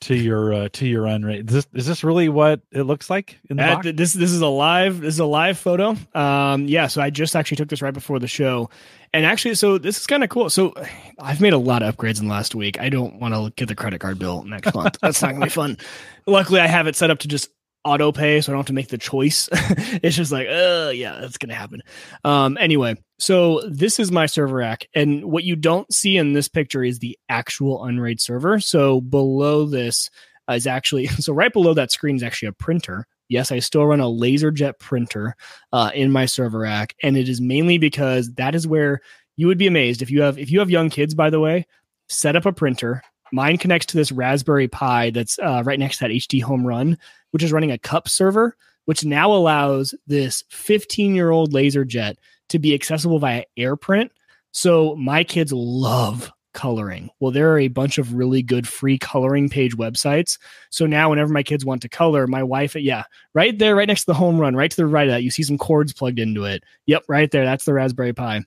[0.04, 1.50] to your uh, to your Unraid.
[1.50, 3.88] Is this, is this really what it looks like in the box?
[3.96, 5.96] This this is a live this is a live photo.
[6.14, 8.70] Um, yeah, so I just actually took this right before the show,
[9.14, 10.50] and actually, so this is kind of cool.
[10.50, 10.74] So
[11.20, 12.80] I've made a lot of upgrades in the last week.
[12.80, 14.98] I don't want to get the credit card bill next month.
[15.02, 15.78] That's not gonna be fun.
[16.28, 17.50] Luckily, I have it set up to just
[17.86, 19.50] auto pay, so I don't have to make the choice.
[20.02, 21.82] it's just like, uh, yeah, that's gonna happen.
[22.24, 26.48] Um, anyway, so this is my server rack, and what you don't see in this
[26.48, 28.60] picture is the actual Unraid server.
[28.60, 30.10] So below this
[30.50, 33.08] is actually, so right below that screen is actually a printer.
[33.30, 35.36] Yes, I still run a LaserJet printer
[35.72, 39.02] uh, in my server rack, and it is mainly because that is where
[39.36, 41.16] you would be amazed if you have if you have young kids.
[41.16, 41.66] By the way,
[42.10, 43.02] set up a printer.
[43.34, 46.98] Mine connects to this Raspberry Pi that's uh, right next to that HDHomeRun
[47.34, 48.56] which is running a cup server,
[48.86, 52.18] which now allows this 15 year old laser jet
[52.50, 54.12] to be accessible via AirPrint.
[54.52, 57.10] So my kids love coloring.
[57.20, 60.38] Well, there are a bunch of really good free coloring page websites.
[60.70, 64.02] So now, whenever my kids want to color, my wife, yeah, right there, right next
[64.02, 66.20] to the home run, right to the right of that, you see some cords plugged
[66.20, 66.64] into it.
[66.86, 67.46] Yep, right there.
[67.46, 68.42] That's the Raspberry Pi.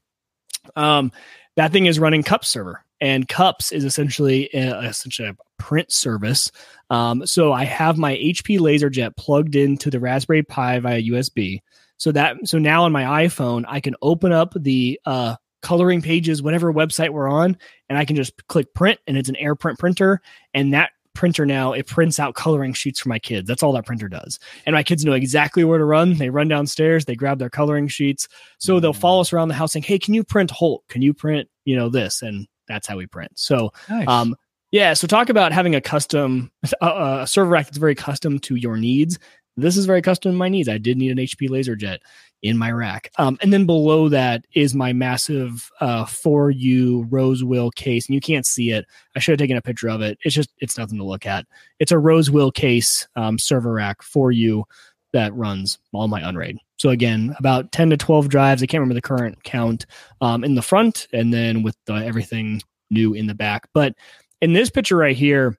[0.76, 1.10] Um,
[1.56, 6.50] that thing is running Cup server, and Cups is essentially a, essentially a print service.
[6.90, 11.60] Um, so I have my HP LaserJet plugged into the Raspberry Pi via USB.
[11.98, 16.42] So that so now on my iPhone, I can open up the uh, coloring pages,
[16.42, 17.56] whatever website we're on,
[17.88, 20.20] and I can just click print, and it's an AirPrint printer,
[20.52, 23.48] and that printer now it prints out coloring sheets for my kids.
[23.48, 24.38] That's all that printer does.
[24.66, 26.14] And my kids know exactly where to run.
[26.18, 28.28] They run downstairs they grab their coloring sheets.
[28.58, 30.84] So they'll follow us around the house saying hey can you print Hulk?
[30.88, 32.22] Can you print you know this?
[32.22, 34.08] And that's how we print so nice.
[34.08, 34.34] um
[34.70, 36.50] yeah so talk about having a custom
[36.80, 39.18] a server rack that's very custom to your needs
[39.56, 41.98] this is very custom to my needs i did need an hp laserjet
[42.42, 43.10] in my rack.
[43.18, 48.06] Um, and then below that is my massive uh, 4U Rosewill case.
[48.06, 48.86] And you can't see it.
[49.14, 50.18] I should have taken a picture of it.
[50.22, 51.46] It's just, it's nothing to look at.
[51.78, 54.64] It's a Rosewill case um, server rack 4U
[55.12, 56.58] that runs all my Unraid.
[56.76, 58.62] So again, about 10 to 12 drives.
[58.62, 59.86] I can't remember the current count
[60.20, 63.68] um, in the front and then with the, everything new in the back.
[63.72, 63.94] But
[64.40, 65.58] in this picture right here,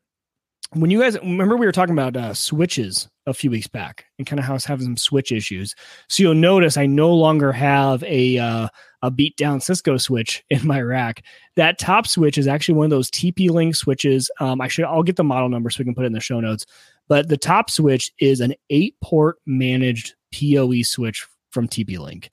[0.74, 4.28] when you guys remember we were talking about uh, switches a few weeks back and
[4.28, 5.76] kind of how I was having some switch issues.
[6.10, 8.68] So you'll notice I no longer have a uh,
[9.02, 11.24] a beat down Cisco switch in my rack.
[11.56, 14.30] That top switch is actually one of those TP Link switches.
[14.40, 16.20] Um, I should I'll get the model number so we can put it in the
[16.20, 16.66] show notes.
[17.08, 22.30] But the top switch is an eight port managed PoE switch from TP Link.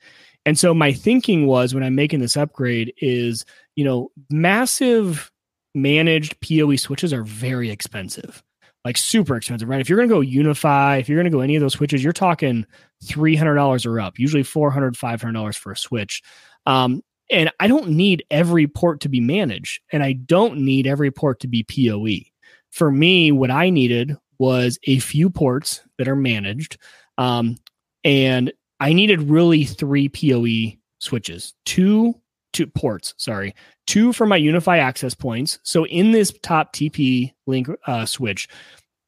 [0.47, 3.45] And so my thinking was when I'm making this upgrade is,
[3.76, 5.30] you know, massive
[5.74, 8.42] managed PoE switches are very expensive,
[8.84, 9.80] like super expensive, right?
[9.80, 12.05] If you're going to go UniFi, if you're going to go any of those switches,
[12.05, 12.66] you're talking
[13.05, 16.22] $300 or up, usually $400, $500 for a switch.
[16.66, 21.11] Um, and I don't need every port to be managed, and I don't need every
[21.11, 22.28] port to be PoE.
[22.70, 26.76] For me, what I needed was a few ports that are managed.
[27.16, 27.57] Um,
[28.05, 32.14] and I needed really three PoE switches, two
[32.55, 33.55] two ports, sorry,
[33.86, 35.59] two for my UniFi access points.
[35.64, 38.48] So in this top TP link uh, switch,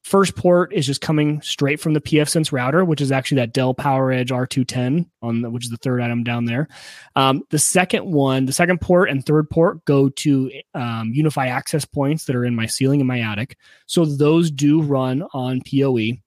[0.02, 3.74] first port is just coming straight from the pfSense router, which is actually that Dell
[3.74, 6.68] PowerEdge R210 on the, which is the third item down there.
[7.14, 11.84] Um, the second one, the second port and third port go to um, UniFi access
[11.84, 13.56] points that are in my ceiling in my attic.
[13.86, 16.18] So those do run on PoE.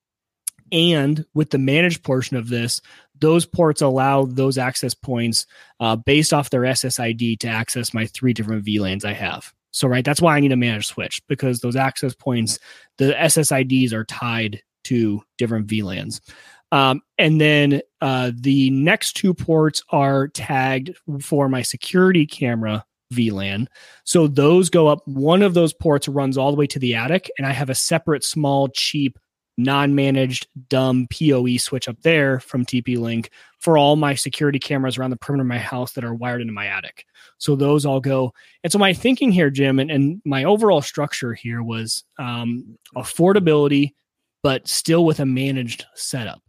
[0.72, 2.82] And with the managed portion of this,
[3.20, 5.46] those ports allow those access points
[5.80, 9.54] uh, based off their SSID to access my three different VLANs I have.
[9.72, 12.60] So, right, that's why I need a managed switch because those access points,
[12.98, 16.22] the SSIDs are tied to different VLANs.
[16.72, 23.68] Um, and then uh, the next two ports are tagged for my security camera VLAN.
[24.04, 25.00] So those go up.
[25.08, 27.76] One of those ports runs all the way to the attic, and I have a
[27.76, 29.18] separate, small, cheap,
[29.60, 33.30] non-managed, dumb PoE switch up there from TP Link
[33.60, 36.54] for all my security cameras around the perimeter of my house that are wired into
[36.54, 37.06] my attic.
[37.38, 38.34] So those all go.
[38.64, 43.94] And so my thinking here, Jim, and, and my overall structure here was um, affordability,
[44.44, 46.42] but still with a managed setup.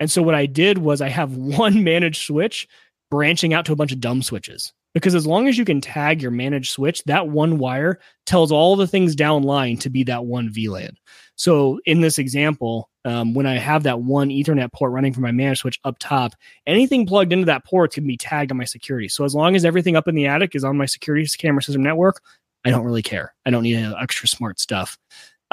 [0.00, 2.66] And so what I did was I have one managed switch
[3.10, 4.72] branching out to a bunch of dumb switches.
[4.94, 8.76] Because as long as you can tag your managed switch, that one wire tells all
[8.76, 10.94] the things downline to be that one VLAN.
[11.36, 15.30] So in this example, um, when I have that one Ethernet port running from my
[15.30, 16.32] managed switch up top,
[16.66, 19.08] anything plugged into that port can be tagged on my security.
[19.08, 21.82] So as long as everything up in the attic is on my security camera system
[21.82, 22.20] network,
[22.64, 23.34] I don't really care.
[23.44, 24.98] I don't need any extra smart stuff.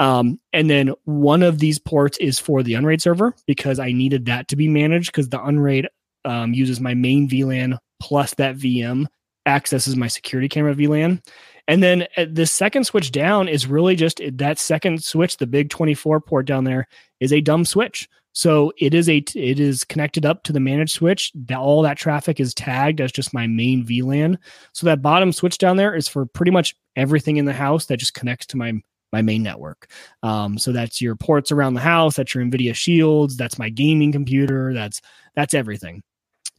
[0.00, 4.26] Um, and then one of these ports is for the Unraid server because I needed
[4.26, 5.88] that to be managed because the Unraid
[6.24, 9.06] um, uses my main VLAN plus that VM
[9.46, 11.22] accesses my security camera VLAN.
[11.66, 15.70] And then uh, the second switch down is really just that second switch, the big
[15.70, 16.88] 24 port down there
[17.20, 18.08] is a dumb switch.
[18.32, 21.30] So it is a it is connected up to the managed switch.
[21.34, 24.38] That all that traffic is tagged as just my main VLAN.
[24.72, 27.98] So that bottom switch down there is for pretty much everything in the house that
[27.98, 28.72] just connects to my
[29.12, 29.88] my main network.
[30.24, 34.10] Um, so that's your ports around the house, that's your NVIDIA Shields, that's my gaming
[34.10, 35.00] computer, that's
[35.36, 36.02] that's everything.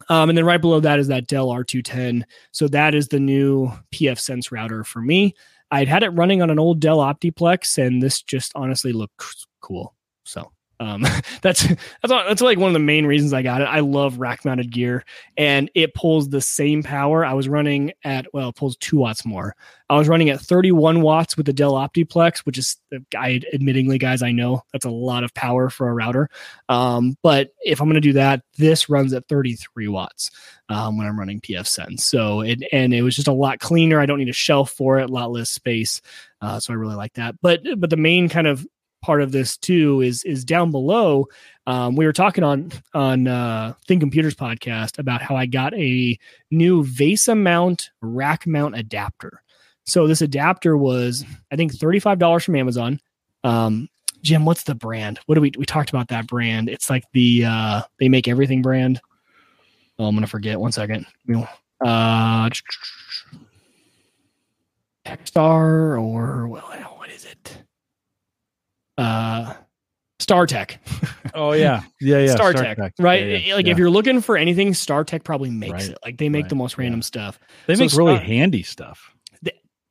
[0.09, 2.23] Um, and then right below that is that Dell R210.
[2.51, 5.33] So that is the new pfSense router for me.
[5.71, 9.95] I'd had it running on an old Dell Optiplex, and this just honestly looks cool.
[10.23, 11.01] So um,
[11.41, 13.65] that's that's that's like one of the main reasons I got it.
[13.65, 15.03] I love rack mounted gear,
[15.37, 17.25] and it pulls the same power.
[17.25, 19.55] I was running at well, it pulls two watts more.
[19.87, 22.77] I was running at 31 watts with the Dell Optiplex, which is,
[23.15, 26.27] I admittingly, guys, I know that's a lot of power for a router.
[26.69, 30.31] Um, but if I'm going to do that, this runs at 33 watts
[30.69, 31.99] um, when I'm running pfSense.
[31.99, 33.99] So it and it was just a lot cleaner.
[33.99, 36.01] I don't need a shelf for it, a lot less space.
[36.41, 37.35] Uh, so I really like that.
[37.41, 38.65] But but the main kind of
[39.05, 41.27] part of this too is is down below.
[41.67, 46.17] Um, we were talking on on uh, Think Computers podcast about how I got a
[46.49, 49.43] new VESA mount rack mount adapter.
[49.85, 52.99] So this adapter was I think thirty five dollars from Amazon.
[53.43, 53.89] Um,
[54.23, 55.19] Jim, what's the brand?
[55.27, 56.67] What do we we talked about that brand?
[56.67, 58.99] It's like the uh, they make everything brand.
[59.99, 60.59] Oh, I'm gonna forget.
[60.59, 61.05] One second.
[61.79, 62.49] Uh,
[65.05, 66.74] Techstar or well?
[68.97, 69.53] Uh
[70.19, 70.77] StarTech.
[71.33, 72.35] oh yeah, yeah, yeah.
[72.35, 73.25] StarTech, Star right?
[73.25, 73.71] Yeah, yeah, like yeah.
[73.71, 75.89] if you're looking for anything, StarTech probably makes right.
[75.89, 75.97] it.
[76.03, 76.49] Like they make right.
[76.49, 77.39] the most random stuff.
[77.67, 79.11] They so make really Star- handy stuff.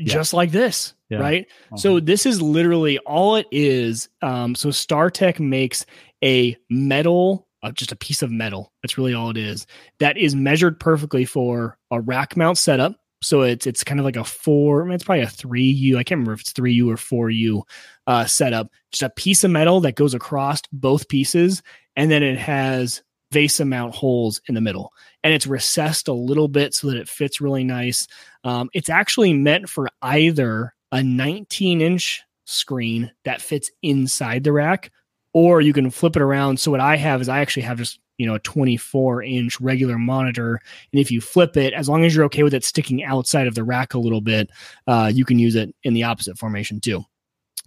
[0.00, 1.46] just like this, right?
[1.66, 1.76] Uh-huh.
[1.76, 4.08] So this is literally all it is.
[4.22, 5.84] Um, so StarTech makes
[6.22, 8.72] a metal, uh, just a piece of metal.
[8.82, 9.66] That's really all it is.
[9.98, 12.96] That is measured perfectly for a rack mount setup.
[13.24, 15.98] So it's it's kind of like a four, it's probably a three U.
[15.98, 17.64] I can't remember if it's three U or four U
[18.06, 18.70] uh, setup.
[18.92, 21.62] Just a piece of metal that goes across both pieces,
[21.96, 23.02] and then it has
[23.32, 27.08] VESA mount holes in the middle, and it's recessed a little bit so that it
[27.08, 28.06] fits really nice.
[28.44, 34.92] Um, it's actually meant for either a 19 inch screen that fits inside the rack,
[35.32, 36.60] or you can flip it around.
[36.60, 39.98] So what I have is I actually have just you know a 24 inch regular
[39.98, 40.60] monitor.
[40.92, 43.54] And if you flip it as long as you're okay with it sticking outside of
[43.54, 44.50] the rack a little bit
[44.86, 47.04] uh, you can use it in the opposite formation too.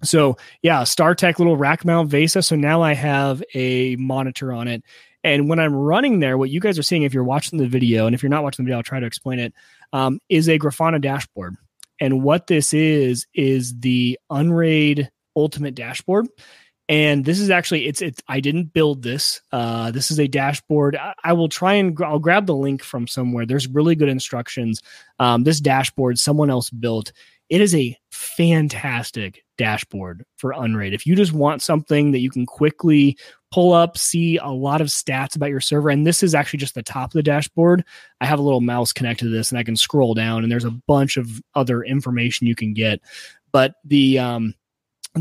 [0.04, 2.44] So yeah startech little rack mount vesa.
[2.44, 4.84] So now i have a monitor on it.
[5.24, 8.06] And when i'm running there what you guys are seeing if you're watching the video
[8.06, 9.54] and if you're not watching the video i'll try to explain it
[9.94, 11.56] um, is a grafana dashboard.
[12.00, 16.28] And what this is is the unraid ultimate dashboard
[16.90, 19.42] and this is actually it's it's i didn't build this.
[19.52, 20.96] Uh this is a dashboard.
[20.96, 23.46] I, I, will try and i'll grab the link from somewhere.
[23.46, 24.82] There's really good instructions.
[25.20, 27.12] Um this dashboard someone else built.
[27.50, 30.94] It is a fantastic dashboard for unraid.
[30.94, 33.18] If you just want something that you can quickly
[33.52, 36.76] pull up see a lot of stats about your server and this is actually just
[36.76, 37.82] the top of the dashboard
[38.20, 40.66] i have a little mouse connected to this and i can scroll down and there's
[40.66, 43.00] a bunch of other information you can get.
[43.54, 44.54] But the um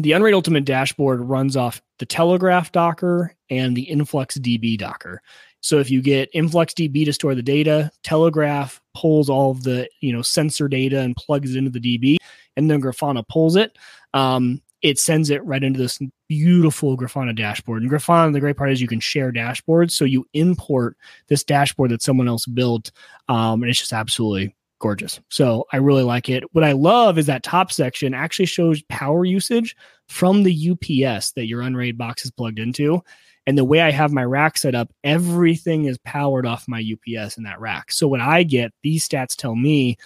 [0.03, 5.23] the Unraid Ultimate dashboard runs off the Telegraf Docker and the InfluxDB Docker.
[5.61, 10.13] So if you get InfluxDB to store the data, Telegraf pulls all of the you
[10.13, 12.17] know sensor data and plugs it into the DB,
[12.57, 13.77] and then Grafana pulls it.
[14.15, 17.83] Um, it sends it right into this beautiful Grafana dashboard.
[17.83, 19.93] And Grafana, the great part is you can share dashboards.
[19.93, 20.97] So you import
[21.29, 22.93] this dashboard that someone else built,
[23.29, 25.21] um, and it's just absolutely gorgeous.
[25.31, 26.45] So I really like it.
[26.53, 29.77] What I love is that top section actually shows power usage
[30.09, 33.03] from the UPS that your Unraid box is plugged into.
[33.47, 37.37] And the way I have my rack set up, everything is powered off my UPS
[37.37, 37.93] in that rack.
[37.93, 39.97] So what I get, these stats tell me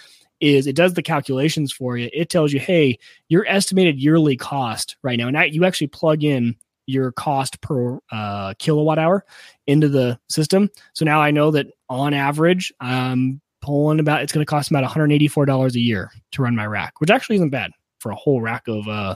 [0.41, 2.11] is it does the calculations for you.
[2.13, 2.99] It tells you, hey,
[3.29, 6.57] your estimated yearly cost right now, and you actually plug in
[6.87, 9.25] your cost per uh, kilowatt hour
[9.67, 10.71] into the system.
[10.95, 14.85] So now I know that on average, I'm pulling about it's going to cost about
[14.85, 18.67] $184 a year to run my rack, which actually isn't bad for a whole rack
[18.69, 19.15] of uh,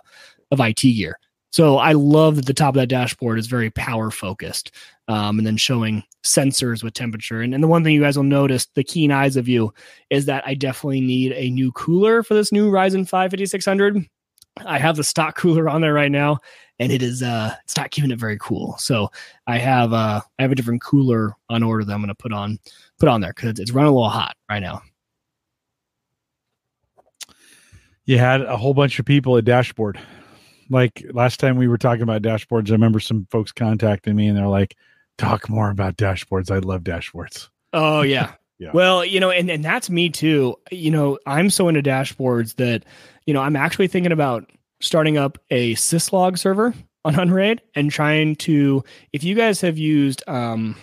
[0.51, 1.19] of IT gear.
[1.55, 4.73] So I love that the top of that dashboard is very power focused,
[5.07, 7.43] um, and then showing sensors with temperature.
[7.43, 9.73] And, and the one thing you guys will notice, the keen eyes of you,
[10.11, 14.05] is that I definitely need a new cooler for this new Ryzen 5 5600.
[14.67, 16.39] I have the stock cooler on there right now,
[16.79, 18.77] and it is uh it's not keeping it very cool.
[18.79, 19.11] So
[19.47, 22.59] I have uh I have a different cooler on order that I'm gonna put on
[22.99, 24.83] put on there because it's running a little hot right now.
[28.05, 29.99] You had a whole bunch of people at dashboard
[30.71, 34.37] like last time we were talking about dashboards, I remember some folks contacting me and
[34.37, 34.77] they're like,
[35.19, 36.51] talk more about dashboards.
[36.51, 37.49] I love dashboards.
[37.73, 38.33] Oh yeah.
[38.59, 38.71] yeah.
[38.73, 40.57] Well, you know, and, and that's me too.
[40.71, 42.85] You know, I'm so into dashboards that,
[43.27, 46.75] you know, I'm actually thinking about starting up a syslog server
[47.05, 50.77] on Unraid and trying to, if you guys have used, um,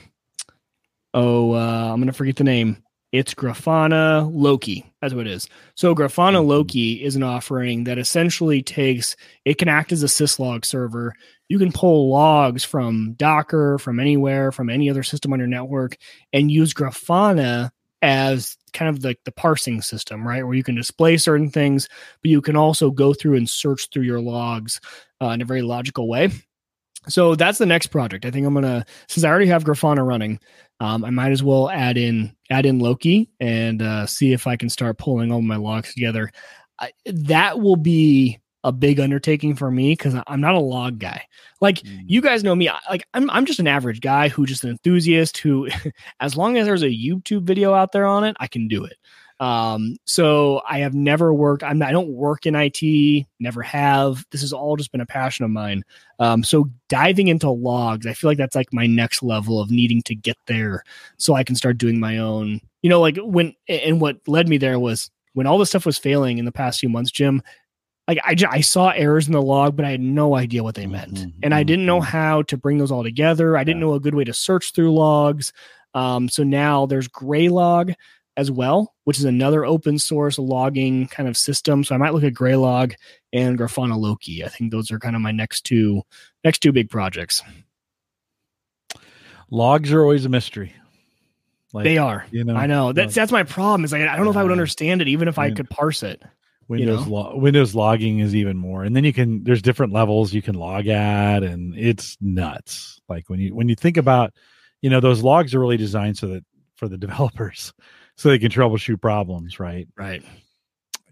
[1.13, 2.83] oh, uh, I'm going to forget the name.
[3.11, 4.89] It's Grafana Loki.
[5.01, 5.49] That's what it is.
[5.75, 6.47] So Grafana mm-hmm.
[6.47, 11.13] Loki is an offering that essentially takes it can act as a syslog server.
[11.49, 15.97] You can pull logs from Docker, from anywhere, from any other system on your network,
[16.31, 20.43] and use Grafana as kind of the, the parsing system, right?
[20.43, 21.89] Where you can display certain things,
[22.21, 24.79] but you can also go through and search through your logs
[25.21, 26.31] uh, in a very logical way.
[27.07, 28.25] So that's the next project.
[28.25, 30.39] I think I'm gonna since I already have Grafana running,
[30.81, 34.55] um, I might as well add in add in Loki and uh, see if I
[34.55, 36.31] can start pulling all my logs together.
[36.79, 41.23] I, that will be a big undertaking for me because I'm not a log guy.
[41.61, 42.01] Like mm.
[42.07, 45.37] you guys know me, like I'm I'm just an average guy who just an enthusiast
[45.37, 45.67] who,
[46.19, 48.97] as long as there's a YouTube video out there on it, I can do it.
[49.41, 51.63] Um, so I have never worked.
[51.63, 53.25] I'm not, I don't work in IT.
[53.39, 54.23] Never have.
[54.29, 55.83] This has all just been a passion of mine.
[56.19, 60.03] Um, so diving into logs, I feel like that's like my next level of needing
[60.03, 60.83] to get there,
[61.17, 62.61] so I can start doing my own.
[62.83, 65.97] You know, like when and what led me there was when all this stuff was
[65.97, 67.41] failing in the past few months, Jim.
[68.07, 70.85] Like I, I saw errors in the log, but I had no idea what they
[70.85, 72.15] meant, mm-hmm, and I didn't know mm-hmm.
[72.15, 73.57] how to bring those all together.
[73.57, 75.51] I didn't know a good way to search through logs.
[75.93, 77.95] Um, so now there's Graylog
[78.41, 81.83] as well, which is another open source logging kind of system.
[81.83, 82.95] So I might look at Graylog
[83.31, 84.43] and Grafana Loki.
[84.43, 86.01] I think those are kind of my next two
[86.43, 87.41] next two big projects.
[89.51, 90.73] Logs are always a mystery.
[91.71, 92.25] Like, they are.
[92.31, 93.85] You know, I know that's that's my problem.
[93.85, 96.03] Is like I don't know if I would understand it, even if I could parse
[96.03, 96.21] it.
[96.67, 97.11] Windows you know?
[97.11, 100.55] lo- Windows logging is even more, and then you can there's different levels you can
[100.55, 102.99] log at, and it's nuts.
[103.07, 104.33] Like when you when you think about,
[104.81, 107.73] you know, those logs are really designed so that for the developers
[108.15, 109.87] so they can troubleshoot problems, right?
[109.97, 110.23] Right.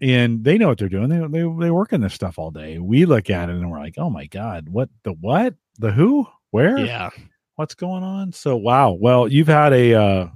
[0.00, 1.08] And they know what they're doing.
[1.08, 2.78] They they they work in this stuff all day.
[2.78, 6.26] We look at it and we're like, oh my god, what the what the who
[6.50, 7.10] where yeah
[7.56, 8.32] what's going on?
[8.32, 8.92] So wow.
[8.92, 10.28] Well, you've had a uh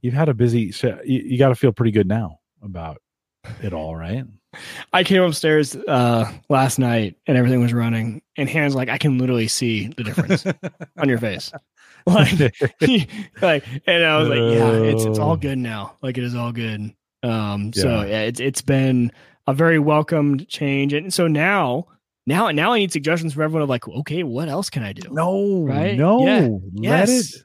[0.00, 0.72] you've had a busy.
[0.72, 2.98] So you, you got to feel pretty good now about
[3.62, 4.24] it all, right?
[4.92, 9.18] I came upstairs uh last night and everything was running, and Hannah's like, I can
[9.18, 10.46] literally see the difference
[10.96, 11.52] on your face.
[12.80, 13.10] like,
[13.42, 15.96] like, and I was like, yeah, it's it's all good now.
[16.02, 16.94] Like it is all good.
[17.22, 17.82] Um, yeah.
[17.82, 19.12] so yeah, it's it's been
[19.46, 21.86] a very welcomed change, and so now.
[22.26, 25.08] Now, now I need suggestions from everyone of like, okay, what else can I do?
[25.10, 25.98] No, right?
[25.98, 26.48] no, yeah.
[26.74, 27.34] let yes.
[27.34, 27.44] it.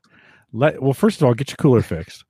[0.51, 2.23] Let well, first of all, get your cooler fixed.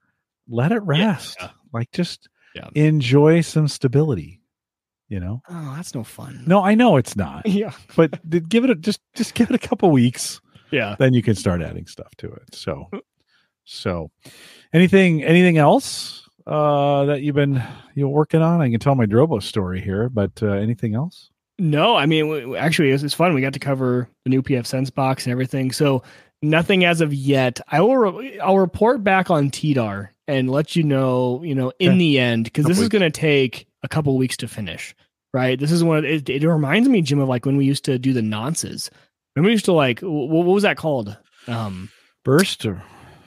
[0.48, 1.38] Let it rest.
[1.42, 1.50] Yeah.
[1.74, 2.70] Like, just yeah.
[2.76, 4.40] enjoy some stability
[5.08, 8.20] you know oh that's no fun no i know it's not yeah but
[8.50, 10.95] give it a just just give it a couple weeks yeah.
[10.99, 12.53] then you can start adding stuff to it.
[12.53, 12.89] So
[13.66, 14.11] so
[14.74, 17.61] anything anything else uh that you've been
[17.95, 18.61] you're working on?
[18.61, 21.30] I can tell my drobo story here but uh, anything else?
[21.57, 23.34] No i mean w- actually it's, it's fun.
[23.34, 25.72] We got to cover the new pfSense box and everything.
[25.72, 26.03] So
[26.41, 27.59] nothing as of yet.
[27.70, 31.91] I will re- i'll report back on Tdarr and let you know you know in
[31.91, 31.97] okay.
[31.97, 32.84] the end because this weeks.
[32.84, 34.95] is going to take a couple weeks to finish
[35.36, 35.59] right?
[35.59, 38.13] This is one it, it reminds me jim of like when we used to do
[38.13, 38.89] the nonces
[39.36, 41.18] Remember, we used to like what, what was that called?
[41.48, 41.90] Um,
[42.24, 42.82] burst or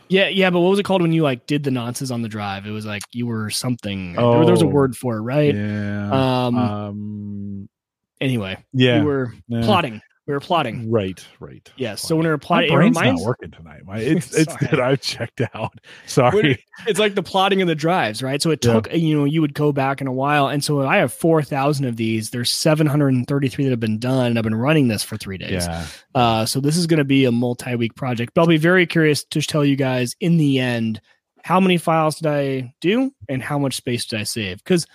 [0.09, 2.29] yeah, yeah, but what was it called when you like did the nonces on the
[2.29, 2.67] drive?
[2.67, 4.15] It was like you were something.
[4.19, 5.55] Oh, there, there was a oh, word for it, right?
[5.55, 6.47] Yeah.
[6.47, 7.69] Um, um
[8.21, 9.01] anyway, Yeah.
[9.01, 9.65] we were Nah.
[9.65, 10.01] plotting.
[10.29, 10.91] We were plotting.
[10.91, 11.27] Right.
[11.41, 11.69] Right.
[11.79, 12.03] Yes.
[12.03, 13.81] So when we were My plotting, it brain's reminds, not working tonight.
[13.87, 14.79] My it's it's good.
[14.79, 15.73] I've checked out.
[16.07, 16.63] Sorry.
[16.87, 18.41] it's like the plotting of the drives, right?
[18.43, 18.75] So it Yeah.
[18.75, 20.47] took, you know, you would go back in a while.
[20.49, 22.29] And so I have 4,000 of these.
[22.29, 24.27] There's 733 that have been done.
[24.27, 25.67] And I've been running this for three days.
[25.67, 25.87] Yeah.
[26.15, 28.33] Uh, so this is going to be a multi week project.
[28.35, 31.01] But I'll be very curious to tell you guys in the end
[31.43, 34.59] how many files did I do and how much space did I save?
[34.59, 34.87] Because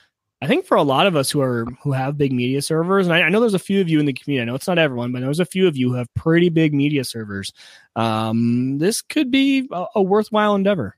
[0.43, 3.15] I think for a lot of us who are who have big media servers, and
[3.15, 4.41] I, I know there's a few of you in the community.
[4.41, 6.73] I know it's not everyone, but there's a few of you who have pretty big
[6.73, 7.53] media servers.
[7.95, 10.97] Um, this could be a, a worthwhile endeavor.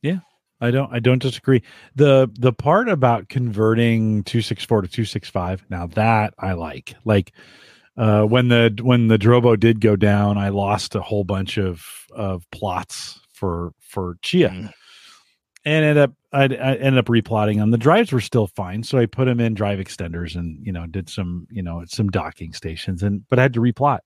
[0.00, 0.20] Yeah,
[0.58, 1.62] I don't I don't disagree.
[1.94, 6.94] The the part about converting 264 to 265, now that I like.
[7.04, 7.32] Like
[7.98, 11.84] uh when the when the Drobo did go down, I lost a whole bunch of
[12.10, 14.48] of plots for for Chia.
[14.48, 14.72] Mm.
[15.64, 17.70] And ended up I, I ended up replotting them.
[17.70, 20.86] The drives were still fine, so I put them in drive extenders and you know
[20.86, 24.00] did some you know some docking stations and but I had to replot.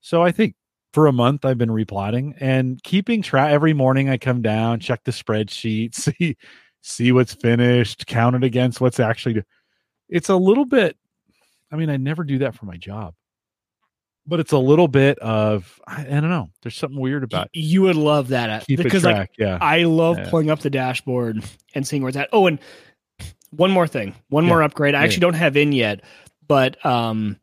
[0.00, 0.54] So I think
[0.92, 5.04] for a month I've been replotting and keeping track every morning I come down, check
[5.04, 6.36] the spreadsheet, see
[6.82, 9.42] see what's finished, count it against what's actually
[10.08, 10.96] it's a little bit
[11.70, 13.14] I mean, I never do that for my job.
[14.28, 16.50] But it's a little bit of I, I don't know.
[16.62, 19.56] There's something weird about Y- you would love that uh, keep it because like yeah.
[19.60, 20.28] I love Yeah.
[20.28, 21.42] pulling up the dashboard
[21.74, 22.28] and seeing where it's at.
[22.32, 22.58] Oh, and
[23.50, 24.48] one more thing, one Yeah.
[24.50, 24.94] more upgrade.
[24.94, 26.02] I actually don't have in yet,
[26.46, 27.38] but um,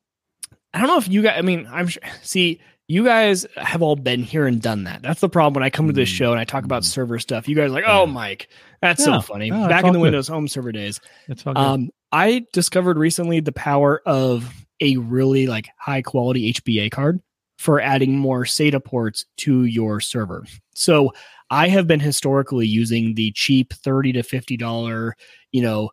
[0.74, 1.36] I don't know if you guys.
[1.38, 2.04] I mean, I'm sure.
[2.22, 5.02] See, you guys have all been here and done that.
[5.02, 6.14] That's the problem when I come to this Mm.
[6.18, 6.86] show and I talk about Mm.
[6.86, 7.48] server stuff.
[7.48, 8.48] You guys are like, oh, Mike,
[8.80, 9.50] that's so funny.
[9.50, 10.02] Back in the good.
[10.04, 11.02] Windows Home server days.
[11.28, 11.60] it's all good.
[11.60, 17.22] Um, I discovered recently the power of a really like high quality HBA card
[17.58, 20.46] for adding more SATA ports to your server.
[20.74, 21.14] So
[21.50, 25.16] I have been historically using the cheap thirty to fifty dollar,
[25.52, 25.92] you know,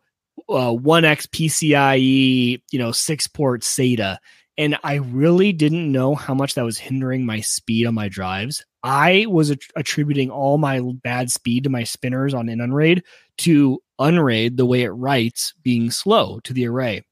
[0.49, 4.17] uh, one X PCIe, you know, six port SATA,
[4.57, 8.63] and I really didn't know how much that was hindering my speed on my drives.
[8.83, 13.03] I was att- attributing all my bad speed to my spinners on an Unraid
[13.39, 17.03] to Unraid the way it writes being slow to the array.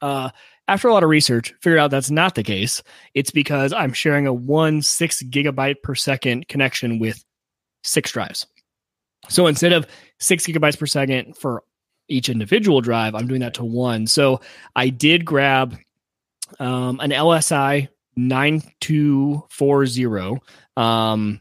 [0.00, 0.30] Uh,
[0.72, 2.82] after a lot of research, figured out that's not the case.
[3.14, 7.22] It's because I'm sharing a one six gigabyte per second connection with
[7.84, 8.46] six drives.
[9.28, 9.86] So instead of
[10.18, 11.62] six gigabytes per second for
[12.08, 14.06] each individual drive, I'm doing that to one.
[14.06, 14.40] So
[14.74, 15.76] I did grab
[16.58, 20.40] um, an LSI 9240
[20.76, 21.40] um,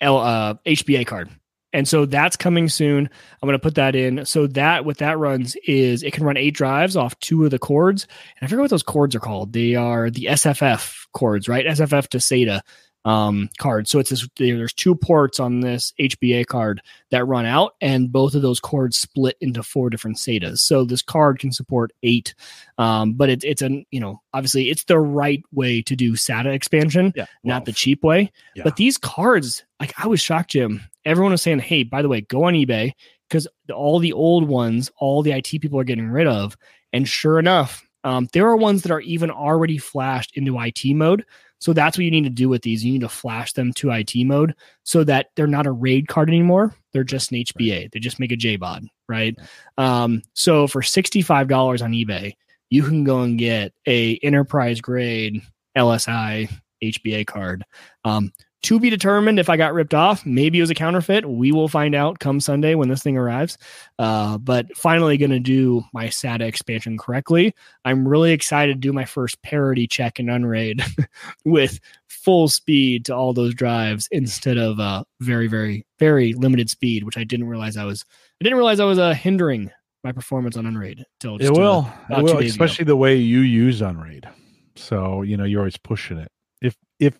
[0.00, 1.30] L, uh, HBA card.
[1.74, 3.10] And so that's coming soon.
[3.42, 4.24] I'm going to put that in.
[4.24, 7.58] So that what that runs is it can run eight drives off two of the
[7.58, 8.06] cords.
[8.36, 9.52] And I forget what those cords are called.
[9.52, 11.66] They are the SFF cords, right?
[11.66, 12.60] SFF to SATA
[13.04, 13.88] um, card.
[13.88, 18.34] So it's this, there's two ports on this HBA card that run out, and both
[18.34, 20.58] of those cords split into four different SATAs.
[20.58, 22.34] So this card can support eight,
[22.78, 26.54] um, but it's it's an you know obviously it's the right way to do SATA
[26.54, 27.26] expansion, yeah.
[27.42, 28.32] not the cheap way.
[28.54, 28.64] yeah.
[28.64, 30.80] But these cards, like I was shocked, Jim.
[31.04, 32.92] Everyone was saying, "Hey, by the way, go on eBay
[33.28, 36.56] because all the old ones, all the IT people are getting rid of."
[36.92, 41.24] And sure enough, um, there are ones that are even already flashed into IT mode.
[41.58, 42.84] So that's what you need to do with these.
[42.84, 46.28] You need to flash them to IT mode so that they're not a RAID card
[46.28, 46.74] anymore.
[46.92, 47.90] They're just an HBA.
[47.90, 49.34] They just make a JBOD, right?
[49.78, 52.34] Um, so for sixty-five dollars on eBay,
[52.68, 55.40] you can go and get a enterprise grade
[55.76, 56.50] LSI
[56.82, 57.64] HBA card.
[58.04, 58.32] Um,
[58.64, 60.24] to be determined if I got ripped off.
[60.24, 61.28] Maybe it was a counterfeit.
[61.28, 63.58] We will find out come Sunday when this thing arrives.
[63.98, 67.54] Uh, but finally, going to do my SATA expansion correctly.
[67.84, 70.82] I'm really excited to do my first parity check in Unraid
[71.44, 77.04] with full speed to all those drives instead of uh, very, very, very limited speed,
[77.04, 78.04] which I didn't realize I was.
[78.40, 79.70] I didn't realize I was uh, hindering
[80.02, 81.04] my performance on Unraid.
[81.20, 81.92] Till it just, uh, will.
[82.06, 82.64] about It will, days ago.
[82.64, 84.28] especially the way you use Unraid.
[84.76, 86.30] So, you know, you're always pushing it.
[86.62, 87.14] If if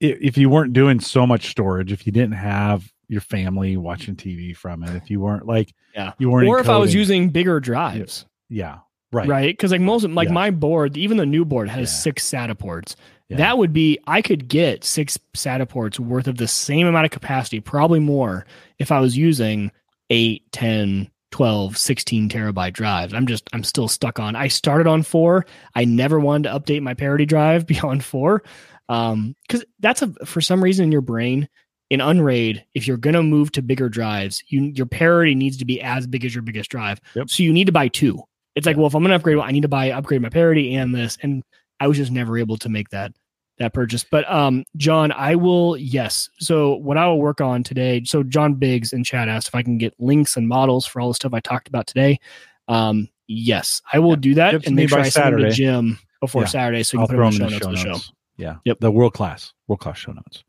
[0.00, 4.16] if if you weren't doing so much storage, if you didn't have your family watching
[4.16, 6.12] TV from it, if you weren't like Yeah.
[6.18, 8.24] you weren't or if I was using bigger drives.
[8.48, 8.78] yeah,
[9.12, 9.28] right.
[9.28, 9.52] right?
[9.52, 10.34] Because like most, like Yeah.
[10.34, 11.96] my board, even the new board has Yeah.
[11.98, 12.94] six SATA ports.
[13.28, 13.36] Yeah.
[13.38, 17.10] That would be I could get six SATA ports worth of the same amount of
[17.10, 18.44] capacity, probably more,
[18.78, 19.70] if I was using
[20.10, 23.14] 8, 10, 12, 16 terabyte drives.
[23.14, 24.34] I'm just I'm still stuck on.
[24.36, 25.46] I started on four.
[25.76, 28.42] I never wanted to update my parity drive beyond four.
[28.90, 31.48] Um, because that's a for some reason in your brain.
[31.90, 35.80] In Unraid, if you're gonna move to bigger drives, you your parity needs to be
[35.80, 37.00] as big as your biggest drive.
[37.14, 37.30] Yep.
[37.30, 38.22] So you need to buy two.
[38.54, 40.94] It's like, well, if I'm gonna upgrade, I need to buy upgrade my parity and
[40.94, 41.18] this.
[41.22, 41.42] And
[41.80, 43.12] I was just never able to make that
[43.58, 44.04] that purchase.
[44.04, 46.28] But um, John, I will yes.
[46.38, 48.04] So what I will work on today.
[48.04, 51.08] So John Biggs in chat asked if I can get links and models for all
[51.08, 52.20] the stuff I talked about today.
[52.68, 55.54] Um, Yes, I will do that Give and make sure I send them to Saturday.
[55.54, 56.48] Jim before Yeah.
[56.48, 58.14] Saturday, so you I'll can put them in the show notes the show.
[58.40, 58.56] Yeah.
[58.64, 58.78] Yep.
[58.80, 60.42] The world class, world class show notes.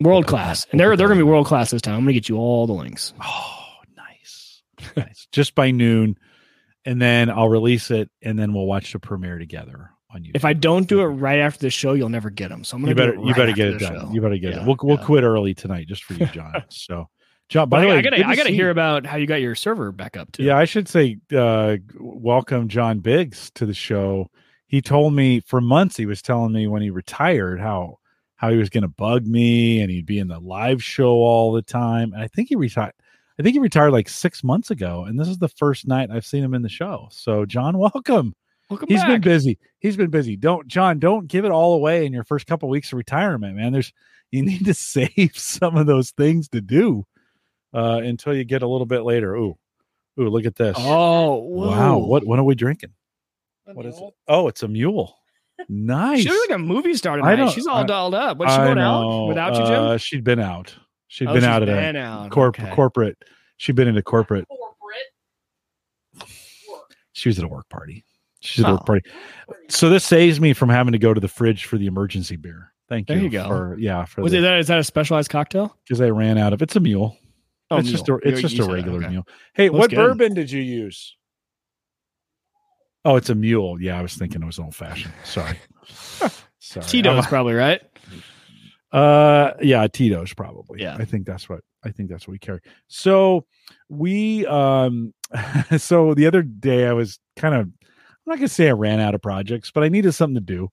[0.00, 1.94] World put that- class, and they're they're gonna be world class this time.
[1.94, 3.12] I'm gonna get you all the links.
[3.24, 3.54] Oh,
[3.96, 4.62] nice.
[4.96, 5.26] nice.
[5.32, 6.16] Just by noon.
[6.84, 10.30] And then I'll release it and then we'll watch the premiere together on YouTube.
[10.36, 12.64] If I don't do it right after the show, you'll never get them.
[12.64, 14.00] So I'm gonna you better it you better get it done.
[14.06, 14.10] show.
[14.12, 14.66] You better get Yeah, it.
[14.66, 15.04] We'll we'll yeah.
[15.04, 16.64] quit early tonight just for you, John.
[16.70, 17.08] so
[17.50, 18.70] John, by the way, I gotta I gotta hear you.
[18.70, 20.44] about how you got your server back up too.
[20.44, 24.30] Yeah, I should say uh welcome John Biggs to the show.
[24.68, 27.98] He told me for months he was telling me when he retired how
[28.36, 31.50] how he was going to bug me and he'd be in the live show all
[31.52, 32.12] the time.
[32.12, 32.92] And I think he retired
[33.38, 36.26] I think he retired like 6 months ago and this is the first night I've
[36.26, 37.08] seen him in the show.
[37.10, 38.34] So John, welcome.
[38.68, 39.08] welcome He's back.
[39.08, 39.58] been busy.
[39.80, 40.36] He's been busy.
[40.36, 43.72] Don't John, don't give it all away in your first couple weeks of retirement, man.
[43.72, 43.92] There's
[44.30, 47.04] you need to save some of those things to do
[47.72, 49.34] uh until you get a little bit later.
[49.34, 49.56] Ooh.
[50.20, 50.76] Ooh, look at this.
[50.78, 51.96] Oh wow.
[51.98, 52.90] What what are we drinking?
[53.74, 54.10] What is it?
[54.28, 55.14] Oh, it's a mule.
[55.68, 56.20] Nice.
[56.22, 57.34] She looks like a movie star tonight.
[57.34, 58.38] don't- She's all I- dolled up.
[58.38, 59.24] But she I going know.
[59.24, 59.82] out without you, Jim?
[59.82, 60.72] Uh, she'd been out.
[61.08, 62.30] she had Oh, been she's out at been a out.
[62.30, 62.70] corp- Okay.
[62.72, 63.18] corporate.
[63.56, 64.46] She'd been into corporate.
[64.46, 64.76] Corporate.
[66.70, 66.94] Work.
[67.12, 68.04] She was at a work party.
[68.40, 68.74] She's at a Oh.
[68.76, 69.10] work party.
[69.68, 72.72] So this saves me from having to go to the fridge for the emergency beer.
[72.88, 73.16] Thank you.
[73.16, 73.48] There you go.
[73.48, 74.60] For, yeah, for Was it that?
[74.60, 75.76] Is that a specialized cocktail?
[75.84, 76.62] because I ran out of.
[76.62, 77.16] It's a mule.
[77.70, 78.20] Oh, it's just a mule.
[78.24, 79.08] it's You- just you a said that, regular okay.
[79.10, 79.26] mule.
[79.54, 79.96] Hey, Looks what good.
[79.96, 81.16] bourbon did you use?
[83.08, 83.80] Oh, it's a mule.
[83.80, 85.14] Yeah, I was thinking it was old fashioned.
[85.24, 85.58] Sorry.
[86.58, 86.86] Sorry.
[86.86, 87.80] Tito's probably right.
[88.92, 90.82] Uh, yeah, Tito's probably.
[90.82, 90.94] Yeah.
[90.98, 92.60] I think that's what I think that's what we carry.
[92.88, 93.46] So
[93.88, 95.14] we um,
[95.78, 97.72] so the other day I was kind of I'm
[98.26, 100.68] not gonna say I ran out of projects, but I needed something to do,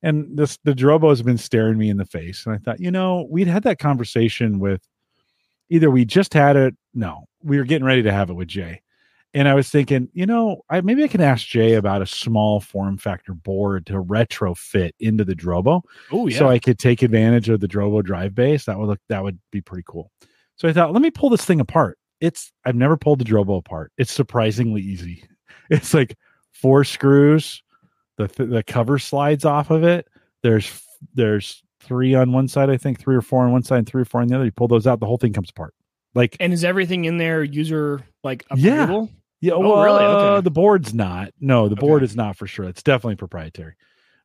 [0.00, 2.92] and this the Drobo has been staring me in the face, and I thought, you
[2.92, 4.86] know, we'd had that conversation with
[5.70, 8.80] either we just had it, no, we were getting ready to have it with Jay.
[9.32, 12.60] And I was thinking, you know, I maybe I can ask Jay about a small
[12.60, 16.38] form factor board to retrofit into the Drobo Oh yeah.
[16.38, 18.64] so I could take advantage of the Drobo drive base.
[18.64, 20.10] That would look that would be pretty cool.
[20.56, 21.96] So I thought, let me pull this thing apart.
[22.20, 23.92] It's I've never pulled the Drobo apart.
[23.98, 25.24] It's surprisingly easy.
[25.70, 26.16] It's like
[26.50, 27.62] four screws.
[28.16, 30.08] The th- the cover slides off of it.
[30.42, 30.82] There's
[31.14, 34.02] there's three on one side, I think, three or four on one side, and three
[34.02, 34.44] or four on the other.
[34.46, 35.74] You pull those out, the whole thing comes apart.
[36.16, 39.06] Like and is everything in there user like upgradable?
[39.06, 39.14] Yeah,
[39.44, 40.04] Oh, well, really?
[40.04, 40.42] Okay.
[40.44, 41.32] the board's not.
[41.40, 42.66] No, the board is not for sure.
[42.66, 43.74] It's definitely proprietary.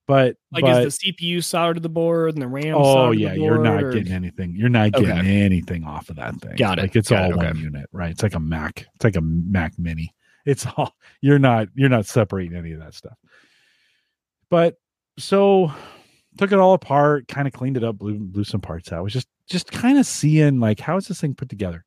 [0.07, 2.75] But Like but, is the CPU soldered to the board and the RAM?
[2.75, 4.55] oh soldered yeah, the you're not or- getting anything.
[4.55, 5.41] You're not getting Okay.
[5.41, 6.55] anything off of that thing.
[6.57, 6.83] Got it.
[6.83, 7.37] Like it's Got all it.
[7.37, 7.59] one Okay.
[7.59, 8.11] unit, right?
[8.11, 8.85] It's like a Mac.
[8.95, 10.13] It's like a Mac Mini.
[10.45, 13.17] It's all you're not you're not separating any of that stuff.
[14.49, 14.75] But
[15.17, 15.71] so
[16.37, 19.03] took it all apart, kind of cleaned it up, blew blew some parts out.
[19.03, 21.83] Was just just kind of seeing like how is this thing put together.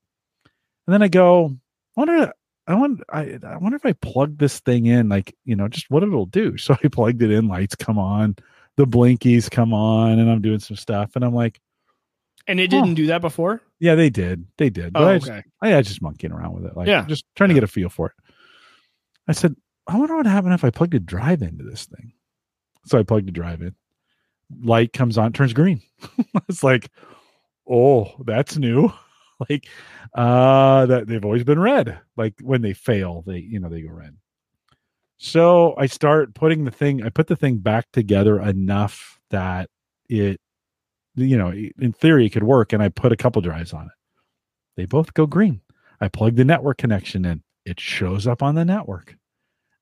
[0.87, 1.55] And then I go,
[1.97, 2.33] I wonder
[2.69, 5.91] I wonder I, I wonder if I plug this thing in, like, you know, just
[5.91, 6.57] what it'll do.
[6.59, 8.37] So I plugged it in, lights come on,
[8.77, 11.17] the blinkies come on, and I'm doing some stuff.
[11.17, 11.61] And I'm like,
[12.47, 13.61] And it didn't do that before.
[13.81, 14.45] yeah, they did.
[14.59, 14.93] They did.
[14.95, 15.43] Oh, I, just, okay.
[15.63, 16.77] I, I just monkeying around with it.
[16.77, 17.05] Like, Yeah.
[17.09, 18.13] just trying to get a feel for it.
[19.27, 19.57] I said,
[19.87, 22.13] I wonder what happened if I plugged a drive into this thing.
[22.85, 23.75] So I plugged a drive in.
[24.63, 25.81] Light comes on, turns green.
[26.49, 26.91] it's like,
[27.69, 28.93] oh, that's new.
[29.49, 29.69] like,
[30.15, 31.99] uh, that they've always been red.
[32.17, 34.17] Like when they fail, they, you know, they go red.
[35.19, 39.69] So I start putting the thing, I put the thing back together enough that
[40.09, 40.41] it,
[41.17, 42.73] you know, in theory it could work.
[42.73, 43.93] And I put a couple drives on it.
[44.77, 45.61] They both go green.
[46.01, 47.43] I plug the network connection in.
[47.65, 49.17] It shows up on the network.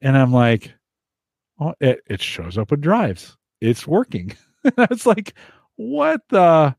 [0.01, 0.73] And I'm like,
[1.61, 3.37] oh, it, it shows up with drives.
[3.61, 4.35] It's working.
[4.65, 5.35] it's like,
[5.77, 6.75] what the?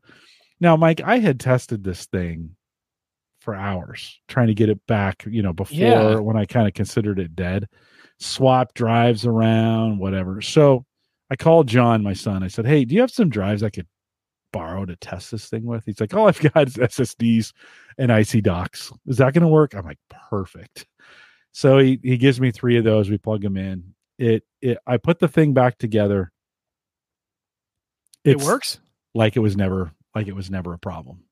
[0.60, 2.56] Now, Mike, I had tested this thing
[3.40, 6.16] for hours trying to get it back, you know, before Yeah.
[6.16, 7.66] when I kind of considered it dead,
[8.18, 10.40] swap drives around, whatever.
[10.42, 10.84] So
[11.30, 12.42] I called John, my son.
[12.42, 13.86] I said, Hey, do you have some drives I could
[14.52, 15.84] borrow to test this thing with?
[15.84, 17.52] He's like, Oh, I've got is SSDs
[17.98, 18.92] and ICY DOCKs.
[19.06, 19.74] Is that going to work?
[19.74, 19.98] I'm like,
[20.30, 20.86] Perfect.
[21.52, 23.08] So he, he gives me three of those.
[23.10, 23.94] We plug them in.
[24.18, 26.32] It, it, I put the thing back together.
[28.24, 28.80] It works.
[29.14, 31.24] like it was never, like it was never a problem.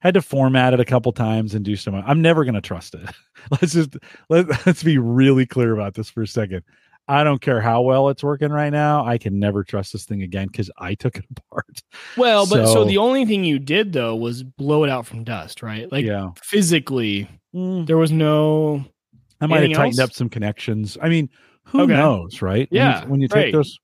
[0.00, 1.94] Had to format it a couple times and do some.
[1.94, 3.08] I'm never going to trust it.
[3.50, 3.96] let's just
[4.28, 6.62] let, let's be really clear about this for a second.
[7.08, 9.04] I don't care how well it's working right now.
[9.04, 11.82] I can never trust this thing again because I took it apart.
[12.16, 15.24] Well, but so, So- the only thing you did though was blow it out from
[15.24, 15.90] dust, right?
[15.90, 18.84] Like yeah, physically, Mm, there was no.
[19.40, 20.10] I might have tightened else?
[20.10, 20.96] up some connections.
[21.02, 21.28] I mean,
[21.64, 21.94] who Okay.
[21.94, 22.70] knows, right?
[22.70, 23.52] When you- Yeah, when you, take right.
[23.52, 23.76] those,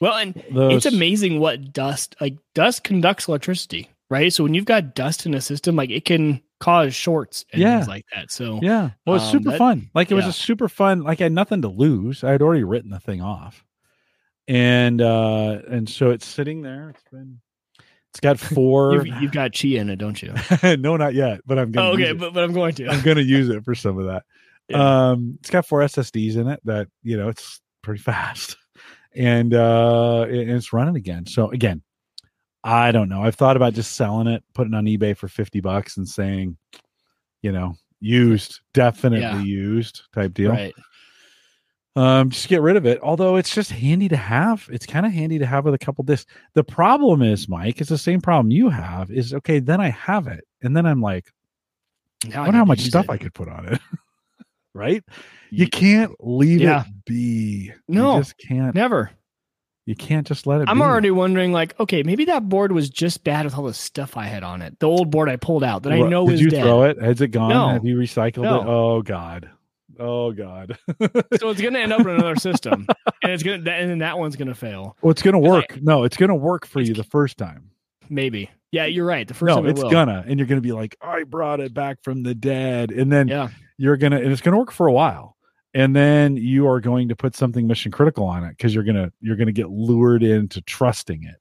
[0.00, 4.32] Well, and those, it's amazing what dust like dust conducts electricity, right?
[4.32, 7.76] So when you've got dust in a system, like it can cause shorts and Yeah.
[7.78, 8.30] things like that.
[8.30, 8.90] So Yeah.
[9.06, 9.90] Well, it's Um, super that- fun.
[9.94, 10.30] Like it was yeah.
[10.30, 11.02] a super fun.
[11.02, 12.24] Like I had nothing to lose.
[12.24, 13.64] I had already written the thing off,
[14.46, 16.90] and uh and so it's sitting there.
[16.90, 17.40] It's been.
[18.10, 20.32] It's got 4 you've, you've got chia in it, don't you?
[20.78, 21.40] no, not yet.
[21.46, 21.88] But I'm gonna.
[21.88, 22.88] Oh, okay, but, but I'm going to.
[22.88, 24.24] I'm gonna use it for some of that.
[24.70, 25.08] Yeah.
[25.12, 28.58] Um, it's got four SSDs in it that you know it's pretty fast,
[29.14, 31.24] and uh, it- it's running again.
[31.24, 31.80] So again,
[32.70, 33.22] I don't know.
[33.22, 36.56] I've thought about just selling it, putting it on eBay for fifty bucks, and saying,
[37.42, 39.40] you know, used, definitely Yeah.
[39.40, 40.50] used type deal.
[40.50, 40.74] Right.
[41.96, 43.00] Um, just get rid of it.
[43.02, 44.68] Although it's just handy to have.
[44.70, 46.30] It's kind of handy to have with a couple discs.
[46.54, 49.10] The problem is, Mike, it's the same problem you have.
[49.10, 49.58] Is okay.
[49.58, 51.32] Then I have it, and then I'm like.
[52.26, 53.10] Now I I wonder how much stuff it.
[53.12, 53.80] I could put on it.
[54.74, 55.02] right?
[55.50, 56.82] You can't leave Yeah.
[56.84, 57.72] it be.
[57.88, 58.14] No.
[58.16, 58.74] you just can't.
[58.74, 59.10] Never.
[59.88, 60.68] You can't just let it.
[60.68, 60.82] I'm be.
[60.82, 64.24] already wondering, like, okay, maybe that board was just bad with all the stuff I
[64.26, 64.78] had on it.
[64.80, 66.62] The old board I pulled out that I know Did is you dead.
[66.62, 67.00] throw it?
[67.00, 67.48] Has it gone?
[67.48, 67.68] No.
[67.70, 68.60] Have you recycled No.
[68.60, 68.66] it?
[68.66, 69.48] Oh God.
[69.98, 70.76] Oh God.
[71.38, 72.86] So it's gonna end up in another system,
[73.22, 74.94] and it's gonna, and then that one's gonna fail.
[75.00, 75.82] well, it's gonna 'Cause I- work.
[75.82, 77.70] no, it's gonna work for you the first time.
[78.10, 78.50] Maybe.
[78.70, 79.26] Yeah, you're right.
[79.26, 79.90] The first no, time it it's will.
[79.90, 83.28] gonna, and you're gonna be like, I brought it back from the dead, and then
[83.28, 83.48] Yeah.
[83.78, 85.34] you're gonna, and it's gonna work for a while,
[85.78, 89.12] and then you are going to put something mission critical on it because you're gonna,
[89.20, 91.36] you're gonna get lured into trusting it.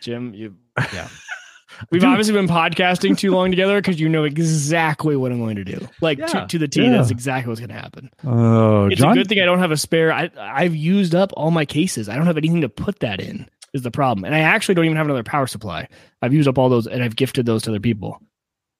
[0.00, 0.54] Jim, you.
[0.92, 1.08] Yeah.
[1.90, 2.10] We've Dude.
[2.10, 5.86] obviously been podcasting too long together because you know exactly what I'm going to do.
[6.00, 6.90] Like Yeah, to, to the T, yeah.
[6.90, 8.10] that's exactly what's going to happen.
[8.24, 10.12] Oh, It's John, a good thing I don't have a spare.
[10.12, 12.08] I I've used up all my cases.
[12.08, 13.48] I don't have anything to put that in.
[13.74, 15.88] Is the problem, and I actually don't even have another power supply.
[16.22, 18.18] I've used up all those, and I've gifted those to other people.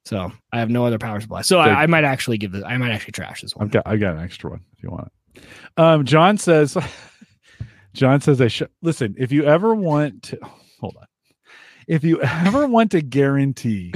[0.08, 1.42] So I have no other power supply.
[1.42, 2.64] So I, I might actually give this.
[2.64, 3.66] I might actually trash this one.
[3.66, 5.44] I've got I got an extra one if you want it.
[5.76, 6.78] Um, John says,
[7.92, 9.14] John says I should listen.
[9.18, 10.38] If you ever want to,
[10.80, 11.06] hold on,
[11.86, 13.92] if you ever want to guarantee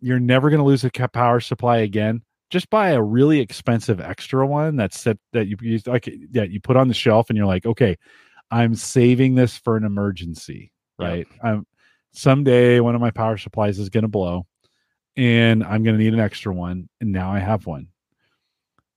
[0.00, 4.46] you're never going to lose a power supply again, just buy a really expensive extra
[4.46, 7.46] one that's set that you use like that you put on the shelf, and you're
[7.46, 7.96] like, okay,
[8.52, 11.08] I'm saving this for an emergency, Yep.
[11.08, 11.26] right?
[11.42, 11.66] I'm
[12.12, 14.46] someday one of my power supplies is going to blow,
[15.20, 17.88] and I'm going to need an extra one, and now I have one.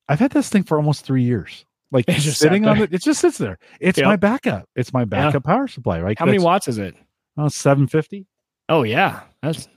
[0.08, 1.66] I've had this thing for almost three years.
[1.92, 3.60] Like It just sitting on it, it just sits there.
[3.80, 4.06] It's Yep.
[4.08, 4.68] my backup.
[4.76, 6.18] It's my backup power supply, right?
[6.18, 6.96] How many watts is it?
[7.38, 8.26] Uh, oh, 750.
[8.70, 9.68] Oh yeah, that's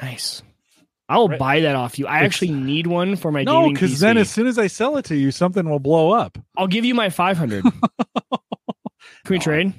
[0.00, 0.42] nice.
[1.08, 1.38] I'll Right.
[1.38, 2.06] buy that off you.
[2.06, 4.96] I It's- actually need one for my No, because then as soon as I sell
[4.96, 6.38] it to you, something will blow up.
[6.56, 7.62] I'll give you my 500.
[9.24, 9.74] Can we trade?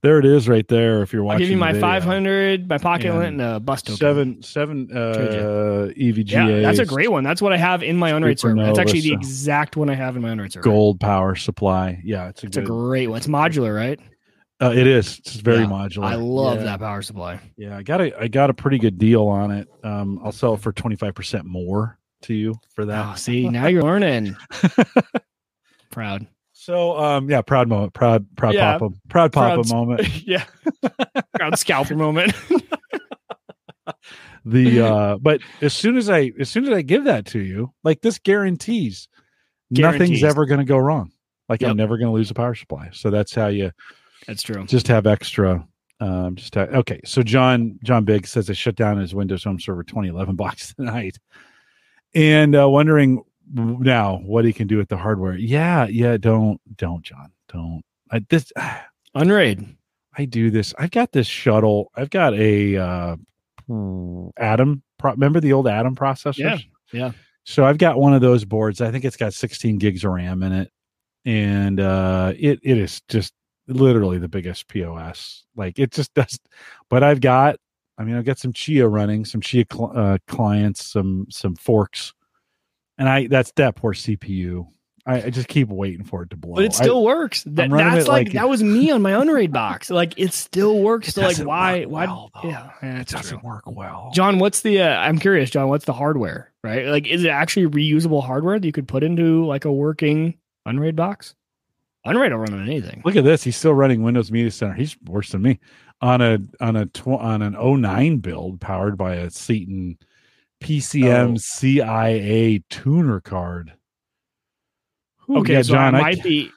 [0.00, 1.02] There it is, right there.
[1.02, 1.80] If you're watching, I'll give you my video.
[1.88, 3.96] 500, my pocket And lint, and a bus token.
[3.96, 6.30] seven seven uh, EVGA.
[6.30, 7.24] Yeah, that's a great one.
[7.24, 8.62] That's what I have in my Unraid server.
[8.62, 10.62] That's actually the exact one I have in my Unraid server.
[10.62, 12.00] gold power supply.
[12.04, 12.68] Yeah, it's a It's a good.
[12.68, 13.16] great one.
[13.16, 13.98] It's modular, right?
[14.62, 15.18] uh, it is.
[15.18, 16.04] It's very Yeah, modular.
[16.04, 16.64] I love Yeah.
[16.64, 17.40] that power supply.
[17.56, 19.68] Yeah, I got a I got a pretty good deal on it.
[19.82, 23.18] Um, I'll sell it for twenty five percent more to you for Oh, that.
[23.18, 24.36] see, now you're learning.
[25.90, 26.26] Proud.
[26.68, 28.76] So, um, yeah, proud moment, proud, proud Yeah.
[28.76, 30.26] papa, proud papa Proud moment.
[30.26, 30.44] yeah.
[31.34, 32.32] Proud scalper moment.
[34.44, 37.72] The uh, but as soon as I as soon as I give that to you,
[37.84, 39.08] like this guarantees,
[39.70, 41.10] nothing's ever going to go wrong.
[41.48, 41.70] Like Yep.
[41.70, 42.88] I'm never going to lose a power supply.
[42.92, 43.72] So that's how you
[44.26, 44.64] That's true.
[44.64, 45.66] just have extra.
[46.00, 47.00] Um, just have, okay.
[47.04, 51.18] So John John Big says they shut down his Windows Home Server 2011 box tonight,
[52.14, 55.36] and uh, wondering now what he can do with the hardware.
[55.36, 56.16] Yeah, yeah.
[56.16, 57.32] Don't don't John.
[57.52, 57.82] Don't.
[58.10, 58.52] I, this
[59.14, 59.76] Unraid.
[60.16, 60.74] I do this.
[60.78, 61.92] I've got this shuttle.
[61.94, 63.16] I've got a uh,
[64.36, 64.82] Atom.
[64.98, 66.38] Pro- remember the old Atom processors?
[66.38, 66.58] Yeah,
[66.92, 67.12] yeah.
[67.44, 68.80] So I've got one of those boards.
[68.80, 70.70] I think it's got 16 gigs of RAM in it,
[71.24, 73.32] and uh, it it is just
[73.68, 75.44] literally the biggest POS.
[75.56, 76.38] Like it just does.
[76.90, 77.56] But I've got.
[78.00, 82.12] I mean, I've got some Chia running, some Chia cl- uh, clients, some some forks,
[82.98, 84.68] and I that's that poor CPU.
[85.06, 86.56] I, I just keep waiting for it to blow.
[86.56, 87.42] But it I- still works.
[87.44, 89.88] That, that's like, like- that was me on my Unraid box.
[89.88, 91.08] Like it still works.
[91.08, 93.48] It So like why why well, yeah, yeah, it doesn't true.
[93.48, 94.10] work well.
[94.12, 96.52] John, what's the uh, I'm curious, John, what's the hardware?
[96.62, 96.86] Right?
[96.86, 100.34] Like is it actually reusable hardware that you could put into like a working
[100.66, 101.34] Unraid box?
[102.04, 103.02] Unraid will run on anything.
[103.04, 103.42] Look at this.
[103.42, 104.74] He's still running Windows Media Center.
[104.74, 105.58] He's worse than me
[106.00, 109.96] on a on a tw- on an 09 build powered by a Ceton
[110.60, 111.36] PCM Oh.
[111.38, 113.72] CIA tuner card.
[115.30, 116.50] Ooh, Okay, yeah, so John, I I might be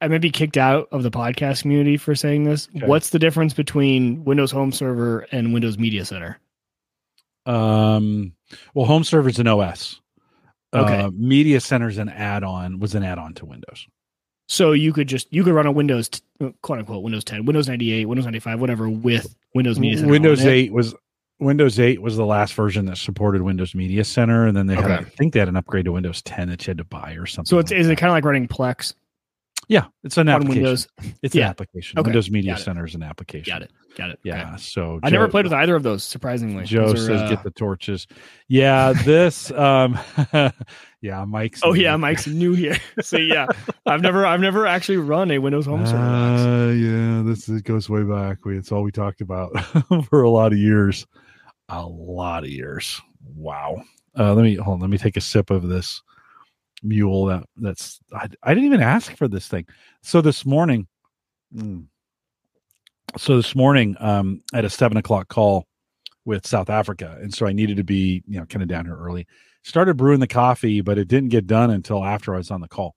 [0.00, 2.68] I might be kicked out of the podcast community for saying this.
[2.76, 2.86] Okay.
[2.86, 6.38] What's the difference between Windows Home Server and Windows Media Center?
[7.46, 8.32] um
[8.72, 10.00] well home server's an OS.
[10.72, 11.00] Okay.
[11.02, 13.86] Uh, Media Center's an add-on was an add-on to Windows.
[14.48, 16.08] So you could just you could run a Windows
[16.62, 20.10] quote unquote Windows 10, Windows 98, Windows 95, whatever with Windows Media Center.
[20.10, 20.52] Windows on it.
[20.52, 20.94] 8 was
[21.44, 24.84] Windows 8 was the last version that supported Windows Media Center, and then they had,
[24.84, 24.94] Okay.
[24.94, 27.26] I think they had an upgrade to Windows 10 that you had to buy or
[27.26, 27.48] something.
[27.48, 27.92] So it's like is that.
[27.92, 28.94] it kind of like running Plex
[29.68, 30.62] Yeah, it's an on application.
[30.62, 30.88] Windows?
[31.22, 31.98] It's an application.
[31.98, 32.08] Okay.
[32.08, 33.52] Windows Media Center is an application.
[33.52, 33.70] Got it.
[33.96, 34.18] Got it.
[34.24, 34.48] Yeah.
[34.48, 34.56] Okay.
[34.58, 36.02] So I never played with either of those.
[36.02, 38.08] Surprisingly, Joe Those are, says uh, get the torches.
[38.48, 39.96] Yeah, this um
[41.00, 42.76] yeah, Mike's Oh yeah, Mike's new here.
[43.02, 43.46] So yeah,
[43.86, 45.98] I've never I've never actually run a Windows Home Server.
[45.98, 48.44] Uh, yeah, this it goes way back.
[48.44, 49.52] We it's all we talked about
[50.08, 51.06] for a lot of years.
[51.76, 53.00] A lot of years.
[53.34, 53.82] Wow.
[54.16, 56.00] Uh, let me hold on, let me take a sip of this
[56.82, 59.66] mule that that's I, I didn't even ask for this thing.
[60.02, 60.86] So this morning
[61.54, 61.86] mm,
[63.16, 65.66] so this morning um a seven o'clock call
[66.24, 67.18] with South Africa.
[67.20, 69.26] And so I needed to be, you know, kind of down here early.
[69.62, 72.68] Started brewing the coffee, but it didn't get done until after I was on the
[72.68, 72.94] call.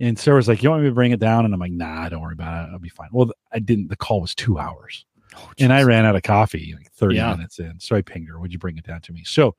[0.00, 1.44] And Sarah was like, You want me to bring it down?
[1.44, 2.72] And I'm like, Nah, don't worry about it.
[2.72, 3.08] I'll be fine.
[3.12, 3.88] Well, I didn't.
[3.88, 5.04] The call was two hours
[5.36, 7.32] Oh, and I ran out of coffee like 30 Yeah.
[7.34, 7.78] minutes in.
[7.80, 9.22] So I pinged her, Would you bring it down to me?
[9.24, 9.54] So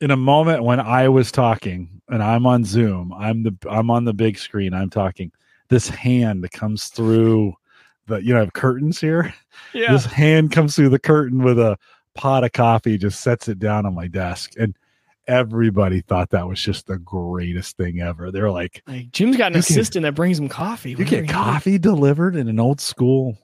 [0.00, 4.04] in a moment when I was talking and I'm on Zoom, I'm the I'm on
[4.04, 5.32] the big screen, I'm talking.
[5.68, 7.54] This hand that comes through
[8.06, 9.32] the you know, I have curtains here.
[9.72, 9.92] yeah.
[9.92, 11.78] This hand comes through the curtain with a
[12.14, 14.52] pot of coffee, just sets it down on my desk.
[14.58, 14.76] And
[15.28, 18.30] everybody thought that was just the greatest thing ever.
[18.32, 20.90] They're like, Like Jim's got an You can- assistant that brings him coffee.
[20.90, 23.38] you get coffee delivered in an old school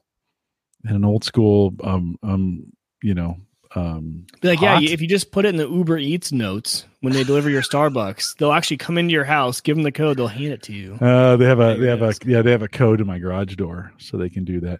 [0.85, 2.71] in an old school um um
[3.03, 3.37] you know
[3.75, 7.13] um Be like, yeah, if you just put it in the Uber Eats notes when
[7.13, 10.27] they deliver your Starbucks, they'll actually come into your house, give them the code, they'll
[10.27, 10.95] hand it to you.
[10.95, 13.55] uh they have a they have a yeah they have a code in my garage
[13.55, 14.79] door so they can do that.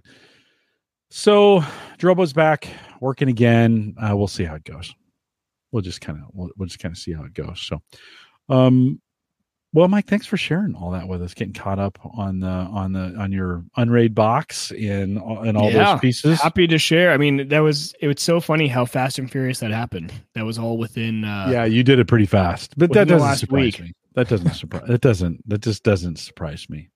[1.11, 1.63] So
[1.97, 2.67] drobo's back
[2.99, 3.95] working again.
[4.01, 4.93] Uh we'll see how it goes.
[5.71, 7.81] We'll just kind of we'll, we'll just kind of see how it goes so
[8.49, 8.99] um
[9.73, 12.91] well mike thanks for sharing all that with us getting caught up on the on
[12.93, 15.91] the on your unraid box and and all Yeah.
[15.93, 17.11] those pieces Happy to share.
[17.11, 20.11] I mean, that was it was so funny how fast and furious that happened.
[20.33, 23.39] That was all within uh yeah, you did it pretty fast, but that doesn't last
[23.41, 23.79] surprise week.
[23.81, 23.93] me.
[24.15, 24.83] That doesn't surprise.
[24.87, 25.47] That doesn't.
[25.47, 26.89] That just doesn't surprise me,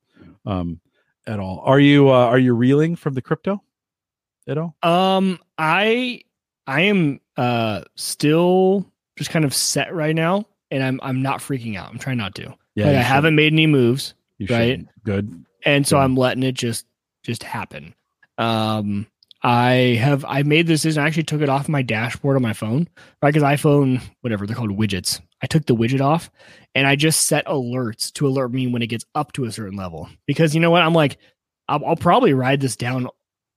[0.48, 0.80] um,
[1.28, 1.62] at all.
[1.64, 3.62] Are you uh, are you reeling from the crypto
[4.48, 4.76] at all?
[4.82, 6.22] Um, I
[6.66, 11.78] I am uh still just kind of set right now, and I'm I'm not freaking
[11.78, 11.90] out.
[11.92, 12.54] I'm trying not to.
[12.76, 14.70] Yeah, like I should- haven't made any moves, You right?
[14.72, 14.90] shouldn't.
[15.04, 15.46] Good.
[15.66, 15.98] and so.
[15.98, 16.86] I'm letting it just
[17.24, 17.94] just happen.
[18.38, 19.08] Um,
[19.42, 21.04] I have I made this decision.
[21.04, 22.88] I actually took it off my dashboard on my phone,
[23.22, 23.34] right?
[23.34, 25.20] Because iPhone, whatever they're called, widgets.
[25.42, 26.32] I took the widget off,
[26.74, 29.78] and I just set alerts to alert me when it gets up to a certain
[29.78, 30.10] level.
[30.26, 30.82] Because you know what?
[30.82, 31.18] I'm like,
[31.68, 33.08] I'll, I'll probably ride this down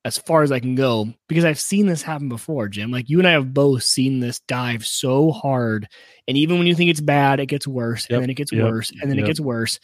[0.07, 2.93] as far as I can go because I've seen this happen before, Jim.
[2.93, 5.89] Like you and I have both seen this dive so hard,
[6.29, 8.53] and even when you think it's bad, it gets worse, Yep, and then it gets
[8.53, 9.25] yep, worse, and then yep.
[9.25, 9.81] it gets worse.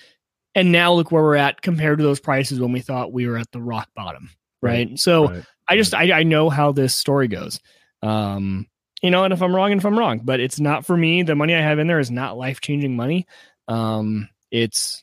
[0.55, 3.37] And now look where we're at compared to those prices when we thought we were
[3.37, 4.97] at the rock bottom, right?
[4.97, 5.45] So Right.
[5.69, 7.59] I just I, I know how this story goes.
[8.01, 8.69] Um,
[9.03, 11.25] you know, and if I'm wrong, and if I'm wrong, but it's not for me.
[11.25, 13.27] The money I have in there is not life changing money.
[13.67, 15.02] Um, it's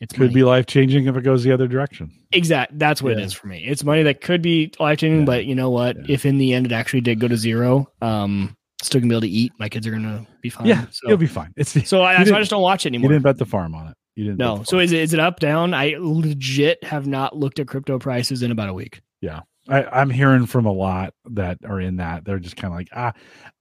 [0.00, 0.34] it's could money.
[0.34, 2.10] be life changing if it goes the other direction.
[2.32, 2.78] exact.
[2.78, 3.24] That's what it Yeah.
[3.24, 3.64] is for me.
[3.66, 5.24] It's money that could be life changing, Yeah.
[5.26, 5.96] but you know what?
[5.96, 6.14] Yeah.
[6.14, 9.20] If in the end it actually did go to zero, um, still gonna be able
[9.22, 9.52] to eat.
[9.58, 10.66] My kids are gonna be fine.
[10.66, 11.52] yeah, so you'll be fine.
[11.56, 13.12] It's so I, you so I just don't watch it you anymore.
[13.12, 13.94] didn't bet the farm on it.
[14.16, 14.38] You didn't.
[14.38, 14.62] bet No.
[14.64, 15.72] So is it is it up down?
[15.74, 19.00] I legit have not looked at crypto prices in about a week.
[19.68, 22.24] I, I'm hearing from a lot that are in that.
[22.24, 23.12] They're just kind of like, ah,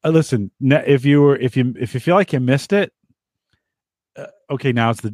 [0.04, 0.52] uh, listen.
[0.62, 2.94] If you were, if you, if you feel like you missed it,
[4.50, 5.14] okay, now it's the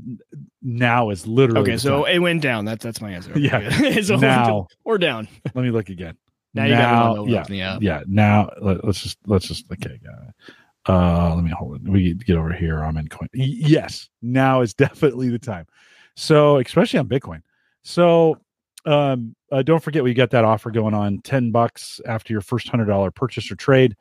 [0.61, 2.15] now is literally Okay, so time.
[2.15, 2.65] it went down.
[2.65, 3.38] That's that's my answer.
[3.38, 4.01] Yeah.
[4.01, 4.67] So Now.
[4.84, 5.27] or down.
[5.53, 6.17] let me look again.
[6.53, 7.77] Now you got Now- yeah, yeah.
[7.82, 8.03] yeah.
[8.07, 9.99] Now let, us just let's just okay.
[10.88, 11.84] Uh, let me hold it.
[11.89, 12.84] We get over here.
[12.84, 13.29] I'm in coin.
[13.34, 15.65] Yes, now is definitely the time.
[16.15, 17.41] So especially on Bitcoin.
[17.84, 18.38] So
[18.86, 21.19] um, uh, don't forget we got that offer going on.
[21.19, 23.95] Ten bucks after your first hundred dollar purchase or trade.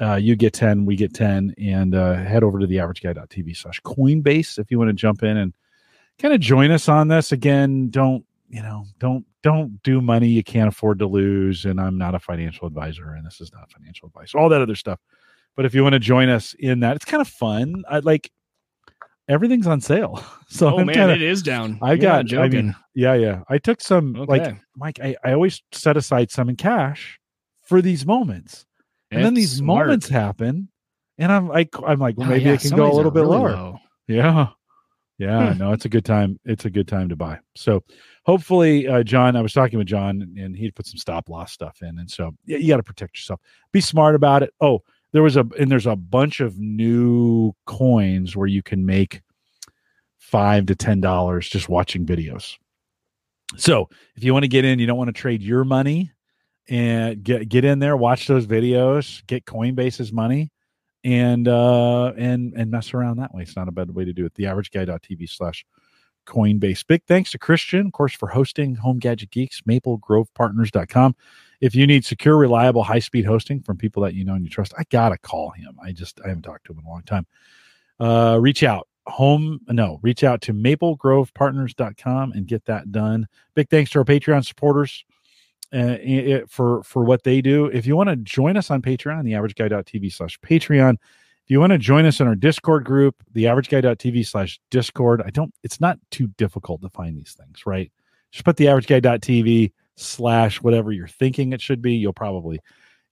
[0.00, 3.80] Uh, you get 10, we get 10, and uh, head over to the averageguy.tv slash
[3.82, 5.54] coinbase if you want to jump in and
[6.18, 7.30] kind of join us on this.
[7.30, 11.64] Again, don't, you know, don't, don't do money you can't afford to lose.
[11.64, 14.74] And I'm not a financial advisor, and this is not financial advice, all that other
[14.74, 14.98] stuff.
[15.56, 17.84] But if you want to join us in that, it's kind of fun.
[17.88, 18.30] I like
[19.28, 20.24] everything's on sale.
[20.46, 21.80] So Oh I'm man, kind of, it is down.
[21.82, 23.42] I You're got, not I mean, yeah, yeah.
[23.48, 27.18] I took some, like, Mike, I, I always set aside some in cash
[27.62, 28.66] for these moments.
[29.14, 29.86] And then these smart.
[29.86, 30.68] moments happen,
[31.18, 33.20] and I'm like, I'm like, well, Oh, maybe yeah, it can go a little bit
[33.20, 33.50] really lower.
[33.52, 33.78] low.
[34.08, 34.48] Yeah,
[35.18, 35.52] yeah.
[35.52, 35.58] Hmm.
[35.58, 36.38] No, it's a good time.
[36.44, 37.38] It's a good time to buy.
[37.56, 37.82] So
[38.26, 39.36] hopefully, uh, John.
[39.36, 42.32] I was talking with John, and he put some stop loss stuff in, and so
[42.46, 43.40] yeah, you got to protect yourself.
[43.72, 44.52] Be smart about it.
[44.60, 44.82] Oh,
[45.12, 49.22] there was a and there's a bunch of new coins where you can make
[50.18, 52.56] five to ten dollars just watching videos.
[53.56, 56.10] So if you want to get in, you don't want to trade your money.
[56.68, 60.50] And get get in there, watch those videos, get Coinbase's money,
[61.02, 63.42] and uh and and mess around that way.
[63.42, 64.34] It's not a bad way to do it.
[64.34, 65.64] The average slash
[66.26, 66.86] Coinbase.
[66.86, 71.14] Big thanks to Christian, of course, for hosting Home Gadget Geeks, maplegrovepartners.com.
[71.60, 74.50] If you need secure, reliable, high speed hosting from people that you know and you
[74.50, 75.76] trust, I gotta call him.
[75.82, 77.26] I just I haven't talked to him in a long time.
[78.00, 83.90] Uh reach out home no reach out to maplegrovepartners.com and get that done big thanks
[83.90, 85.04] to our patreon supporters
[85.74, 87.66] uh, it, for for what they do.
[87.66, 90.94] If you want to join us on patreon the average guy.tv slash patreon.
[90.94, 95.22] If you want to join us in our discord group the average guy.tv slash discord.
[95.26, 97.90] I don't it's not too difficult to find these things right?
[98.30, 101.94] Just put the average guy.tv slash whatever you're thinking it should be.
[101.94, 102.60] You'll probably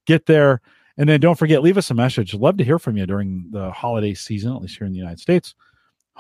[0.06, 0.60] get there.
[0.96, 2.34] And then don't forget leave us a message.
[2.34, 5.20] Love to hear from you during the holiday season at least here in the united
[5.20, 5.54] states.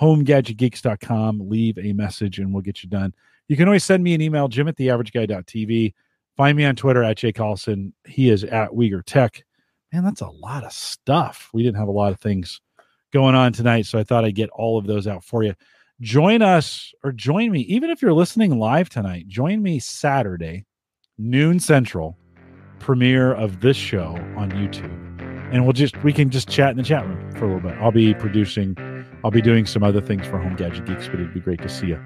[0.00, 1.48] homegadgetgeeks.com.
[1.48, 3.14] Leave a message and we'll get you done.
[3.48, 5.94] You can always send me an email, jim at theaverageguy.tv.
[6.36, 7.92] Find me on Twitter at Jay Collison.
[8.06, 9.44] He is at Wieger Tech.
[9.92, 11.50] Man, that's a lot of stuff.
[11.52, 12.60] We didn't have a lot of things
[13.12, 15.54] going on tonight, so I thought I'd get all of those out for you.
[16.00, 20.64] Join us or join me, even if you're listening live tonight, join me Saturday,
[21.18, 22.16] noon central,
[22.78, 24.98] premiere of this show on YouTube.
[25.52, 27.78] And we'll just we can just chat in the chat room for a little bit.
[27.78, 28.74] I'll be producing
[29.24, 31.68] I'll be doing some other things for Home Gadget Geeks, but it'd be great to
[31.68, 32.02] see you.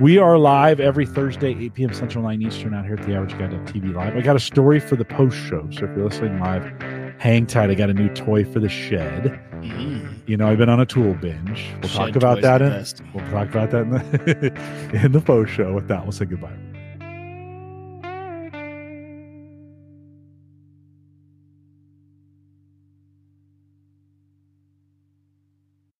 [0.00, 1.92] We are live every Thursday, 8 p.m.
[1.92, 4.16] Central, 9 Eastern, out here at the Average Guy TV live.
[4.16, 5.68] I got a story for the post show.
[5.72, 6.64] So if you're listening live,
[7.18, 7.70] hang tight.
[7.70, 9.40] I got a new toy for the shed.
[9.62, 10.16] Mm.
[10.26, 11.66] You know, I've been on a tool binge.
[11.82, 12.70] We'll Shed talk about that in
[13.12, 15.74] we'll talk about that in the in the post show.
[15.74, 16.56] With that, we'll say goodbye.